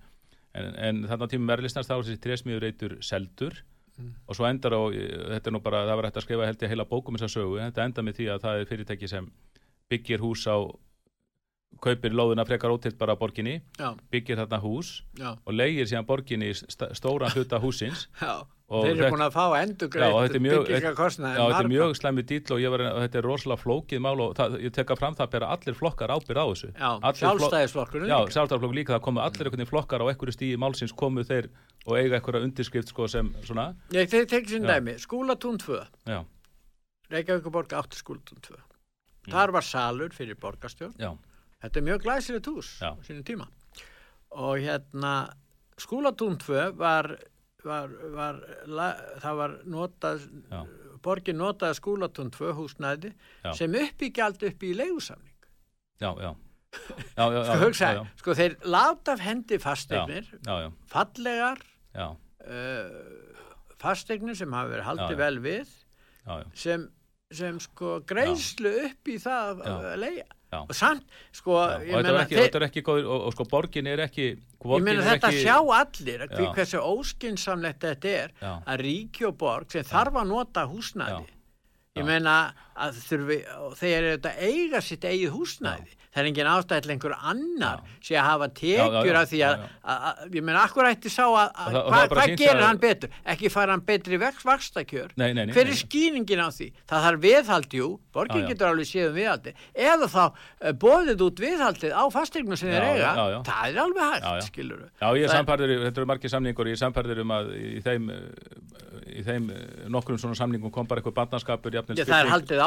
[0.53, 3.63] en, en þarna tímum merlistans þá var þessi trésmiður reytur seldur.
[3.99, 4.13] Mm.
[4.25, 4.81] og svo endar á,
[5.35, 7.33] þetta er nú bara það var hægt að skrifa held ég heila bókum þess að
[7.33, 9.25] sögu þetta endar með því að það er fyrirtæki sem
[9.91, 10.57] byggir hús á
[11.83, 13.57] kaupir lóðuna frekar ótilt bara á borginni
[14.11, 14.93] byggir þarna hús
[15.43, 18.07] og leigir síðan borginni st stóran hluta húsins
[18.71, 21.35] Þeir eru búin að fá endur og þetta er mjög- byggingarkostnaði.
[21.35, 24.21] Já, þetta er mjög slæmi dýl og, ég var, og þetta er rosalega flókið mál
[24.23, 26.69] og það, ég tekka fram það að bera allir flokkar ábyrð á þessu.
[26.71, 28.31] Já, Allir flok- sjálfstæðisflokkurinn Já, líka.
[28.37, 31.49] sjálfstæðarflokkur líka, það komu allir einhvern veginn flokkar á einhverju stíði málsins komu þeir
[31.85, 34.67] og eiga einhverja undirskrift sko sem svona, Ég tek tek sem Já.
[34.79, 36.23] dæmi, skúlatún 2, já,
[37.11, 38.55] Reykjavíkuborg átti skúlatún 2.
[39.31, 40.95] Þar var salur fyrir borgarstjórn.
[40.97, 41.11] já,
[41.61, 43.47] Þetta er mjög glæsilegt hús á sínum tíma.
[44.31, 45.33] Og hérna,
[45.77, 47.17] skúlatún 2 var,
[47.65, 48.87] var, var, la,
[49.23, 50.61] það var notað, Já.
[51.03, 53.11] borgin notaði skúlatún 2 húsnæði
[53.43, 53.51] Já.
[53.57, 55.35] sem uppbyggjald upp í leigusamning.
[56.01, 56.31] já, já,
[57.17, 59.59] já, já, Sko, já, hugsa, já, sko þeir láta af hendi
[60.63, 61.61] já, fallegar,
[61.95, 63.35] uh,
[63.81, 65.71] fasteignir sem hafa verið haldið vel við,
[66.25, 66.87] já, já, sem,
[67.31, 70.27] sem sko greiðslu upp í það að leia.
[70.51, 70.59] Já.
[70.67, 71.77] Og samt, sko, já.
[71.87, 74.65] ég og þetta er meina, ekki, ekki góður, og, og sko borgin er ekki, Ég
[74.65, 76.49] borgin meina er þetta ekki, sjá allir Já.
[76.57, 78.51] hversu óskinsamlegt þetta er Já.
[78.73, 81.23] að ríki og borg sem þarf að nota húsnæði.
[81.23, 81.37] Já.
[81.95, 82.07] Ég Já.
[82.07, 82.35] meina
[82.87, 83.39] að þurfi,
[83.79, 85.97] þeir eru þetta eiga sitt eigið húsnæði.
[86.11, 89.53] Það er engin ástæð til einhver annar sé að hafa tekjur já, af því að,
[89.55, 89.67] já, já.
[89.93, 92.41] að, að ég meina, akkur ætti sá að, að það- hvað það bara hva sýnt
[92.41, 93.13] gerir að- hann betur?
[93.31, 95.13] Ekki fara hann betri vex, vakstakjör?
[95.15, 96.67] Hver er skýningin á því?
[96.91, 98.47] Það þarf viðhald, jú, borgin Já, já.
[98.51, 99.53] getur alveg séð um viðhaldi.
[99.87, 103.39] Eða þá uh, bóðið út viðhaldið á fasteignum sem þeir Já, eiga, já, já.
[103.47, 104.45] það er alveg hægt, Já, já.
[104.51, 107.79] skilur Já, ég er samfærður, þetta eru margir samningur, ég er samfærður um að í
[107.87, 111.71] þeim, eh, í þeim eh, nokkrum svona samningum kom bara eitthvað bandnarskapur,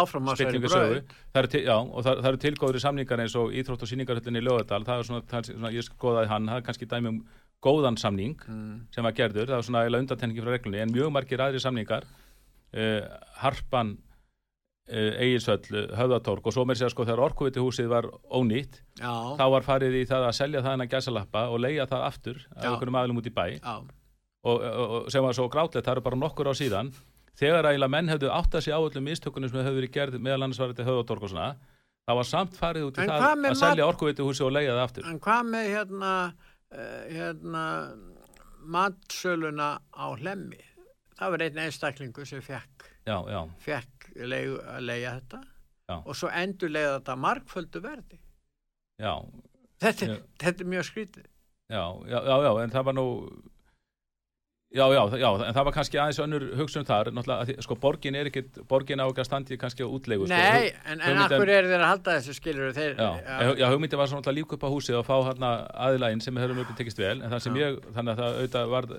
[0.04, 0.32] áfram á
[1.42, 4.46] eru til, já, og það, það eru tilgóðri samningar eins og Íþrótt og síningarhöllinni í
[4.46, 7.20] Ljóðardal, það er svona, það er svona, ég skoðaði hann, það er kannski dæmi um
[7.64, 8.80] góðan samning Mm.
[8.92, 12.04] sem var gerður, það var svona eiginlega undantenningi frá reglunni, en mjög margir aðri samningar,
[12.76, 13.00] uh,
[13.40, 13.94] Harpan,
[14.92, 15.64] uh, Egilsöll,
[15.96, 19.96] Höfðatorg og svo með sér sko þegar orkuviti húsið var ónýtt, Já, þá var farið
[20.02, 23.30] í það að selja það hennar gæsalappa og leia það aftur af einhverjum aðlum út
[23.30, 23.46] í bæ.
[24.44, 26.92] Og, og, og sem var svo grátlegt, það eru bara nokkur á síðan
[27.40, 30.42] þegar að menn hefðu átt að sig á öllum mistökunum sem hefðu verið gerð meðal
[30.46, 31.48] annars var þetta höfðatorg og svona
[32.04, 35.08] það var samt farið út í En það að selja orkuveituhúsi og leia það aftur
[35.10, 36.12] en hvað með hérna,
[36.74, 37.64] uh, hérna,
[38.64, 40.60] matsöluna á hlemmi?
[41.14, 45.40] Það var einn einstaklingu sem fekk, já, já, fekk leigu, að leiða þetta
[45.84, 45.96] Já.
[46.00, 48.18] og svo endur leiða þetta margföldu verði.
[48.98, 49.14] já,
[49.84, 51.26] Þetta, þetta er mjög skrítið.
[51.68, 53.06] já, já, já, já en það var nú
[54.74, 58.30] já, já, já, en það var kannski aðeins önnur hugsun þar, náttúrulega, sko borgin er
[58.30, 61.52] ekkit, borgin á ekki að standi kannski á útlegu sko, Nei, Hug- en, en akkur
[61.54, 62.96] er þeir að halda þessu skilur þeir?
[62.98, 63.52] Já, já.
[63.62, 65.52] já hugmyndi var svona líka upp á húsið og fá hérna
[65.88, 67.66] aðilægin sem hefur mjög tekist vel en það sem Já.
[67.66, 68.90] ég, þannig að það auðvitað var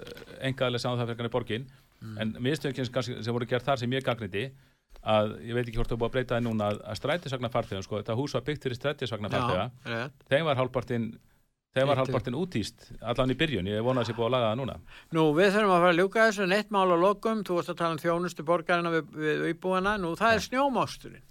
[0.49, 1.67] engaðilega saman það fyrir hann í borgin
[2.01, 2.15] mm.
[2.23, 4.47] en mistökinn sem voru gert þar sem ég gagniti
[5.05, 7.99] að ég veit ekki hvort þú búið að breyta það núna að, strætisvagnar farþegum sko,
[8.01, 11.09] þetta hús var byggt fyrir strætisvagnar farþega þeim var hálfpartinn
[11.75, 14.49] þeim var hálfpartinn útýst allan í byrjun, ég vona að það sé búið að laga
[14.49, 14.79] það núna.
[15.15, 17.79] Nú við þurfum að fara að ljúka þessu neitt mál á lokum, þú varst að
[17.83, 20.39] tala um þjónustu borgarina við, við íbúana, nú það Já.
[20.39, 21.25] er snjómásturinn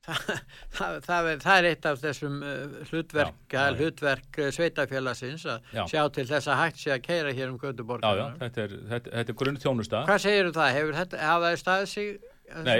[0.06, 0.30] það,
[0.72, 5.74] það, það, það er eitt af þessum uh, hlutverk, já, já, hlutverk uh, sveitafélagsins að
[5.76, 5.82] já.
[5.92, 9.34] sjá til þess að hægt sé að keira hér um Götuborgarna þetta er, þetta, þetta
[9.34, 10.70] er grunn þjónusta Hvað segir þú það?
[10.78, 12.12] Hefur þetta, hafa það staðið sig
[12.50, 12.78] Nei,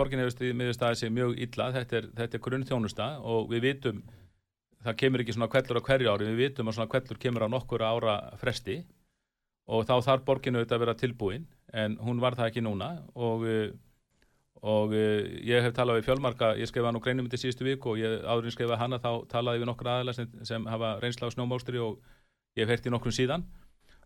[0.00, 4.00] borgin hefur miður staðið sig mjög illa, þetta er, er grunn þjónusta og við vitum,
[4.84, 7.48] það kemur ekki svona kvellur á hverju ári, við vitum að svona kvellur kemur á
[7.52, 8.80] nokkur ára fresti
[9.70, 12.88] og þá þarf borginu auðvitað að vera tilbúin, en hún var það ekki núna.
[13.14, 13.44] Og,
[14.66, 18.24] og ég hef talað við fjölmarka, ég skrifaði nú greinum til síðustu vik og ég
[18.24, 22.00] áðurinn skrifaði hana, þá talaði við nokkur aðeila sem, sem hafa reynsla á snjómálstri og
[22.58, 23.46] ég hef herti nokkrum síðan.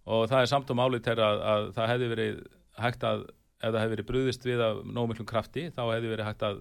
[0.05, 2.45] Og það er samt um álið þegar að, að það hefði verið
[2.85, 3.25] hægt að
[3.65, 6.59] ef það hefði verið brúðist við af nómiklum krafti þá hefði verið hægt að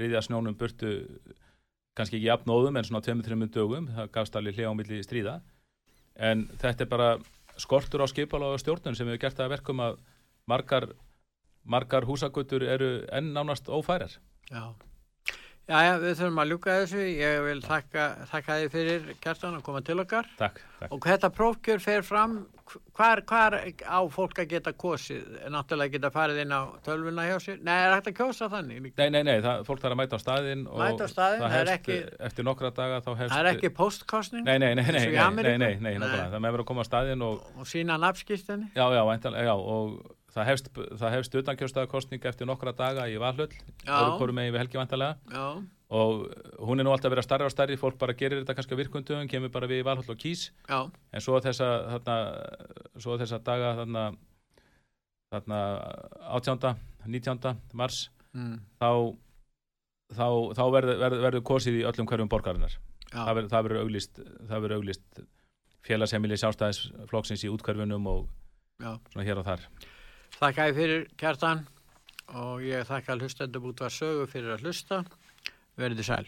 [0.00, 0.92] riðja snjónum burtu
[1.96, 5.38] kannski ekki apnóðum en svona 2-3 dögum, það gafst allir hljóð á milli stríða.
[6.16, 7.08] En þetta er bara
[7.60, 9.98] skortur á skipala og stjórnun sem hefur gert það verkum að
[10.48, 10.90] margar,
[11.64, 14.18] margar húsagutur eru enn nánast ófærar.
[14.52, 14.76] Já
[15.66, 17.04] Já, við þurfum að ljúka þessu.
[17.10, 20.28] Ég vil þakka, þakka þið fyrir Kjartan að koma til okkar.
[20.38, 20.60] Takk.
[20.78, 20.92] takk.
[20.94, 22.36] Og þetta prófkjör fer fram,
[22.94, 25.24] hvar, hvar á fólk að geta kosið?
[25.50, 27.58] Náttúrulega geta farið inn á tölvuna hjá sér?
[27.66, 28.86] Nei, er þetta að kjósa þannig?
[28.92, 30.62] Nei, nei, nei, það, fólk þarf að mæta á staðin.
[30.70, 31.96] Mæta á staðin, það er ekki...
[32.28, 33.32] Eftir nokkra daga þá hefst...
[33.34, 34.46] Það er ekki postkostning?
[34.46, 36.90] Nei, nei, nei, nei, nei, nei, nei, nei, nei, það með verið að koma á
[36.92, 37.42] staðin og...
[37.58, 38.70] Og sína nafnskýstinni?
[38.78, 43.52] Já, já, já, og það hefst, það hefst utankjörstaðarkostning eftir nokkra daga í Valhöll,
[43.86, 45.16] öru megin við helgi vantarlega
[45.86, 46.24] og
[46.66, 48.80] hún er nú alltaf að vera starra og starri fólk bara gerir þetta kannski á
[48.80, 50.90] virkundum kemur bara við í Valhöll og Kís Já.
[50.90, 52.16] en svo þessa þarna,
[52.98, 54.04] svo þessa daga þarna,
[55.34, 55.60] þarna
[56.40, 56.74] 18.
[57.06, 57.54] 19.
[57.78, 58.58] mars mm.
[58.82, 58.90] þá
[60.10, 60.28] þá,
[60.58, 62.74] þá verður verð, verð kosið í öllum hverjum borgarinnar
[63.12, 63.22] Já.
[63.22, 64.20] það verður auglist,
[64.50, 65.22] auglist
[65.86, 68.26] félagsheimili sjálfstæðisflokksins í útkverfunum og
[68.82, 68.98] Já.
[69.12, 69.68] svona hér og þar
[70.36, 71.62] Þakka ég fyrir kjartan
[72.36, 75.04] og ég þakka hlustendur búið að sögu fyrir að hlusta.
[75.80, 76.26] Verði sæl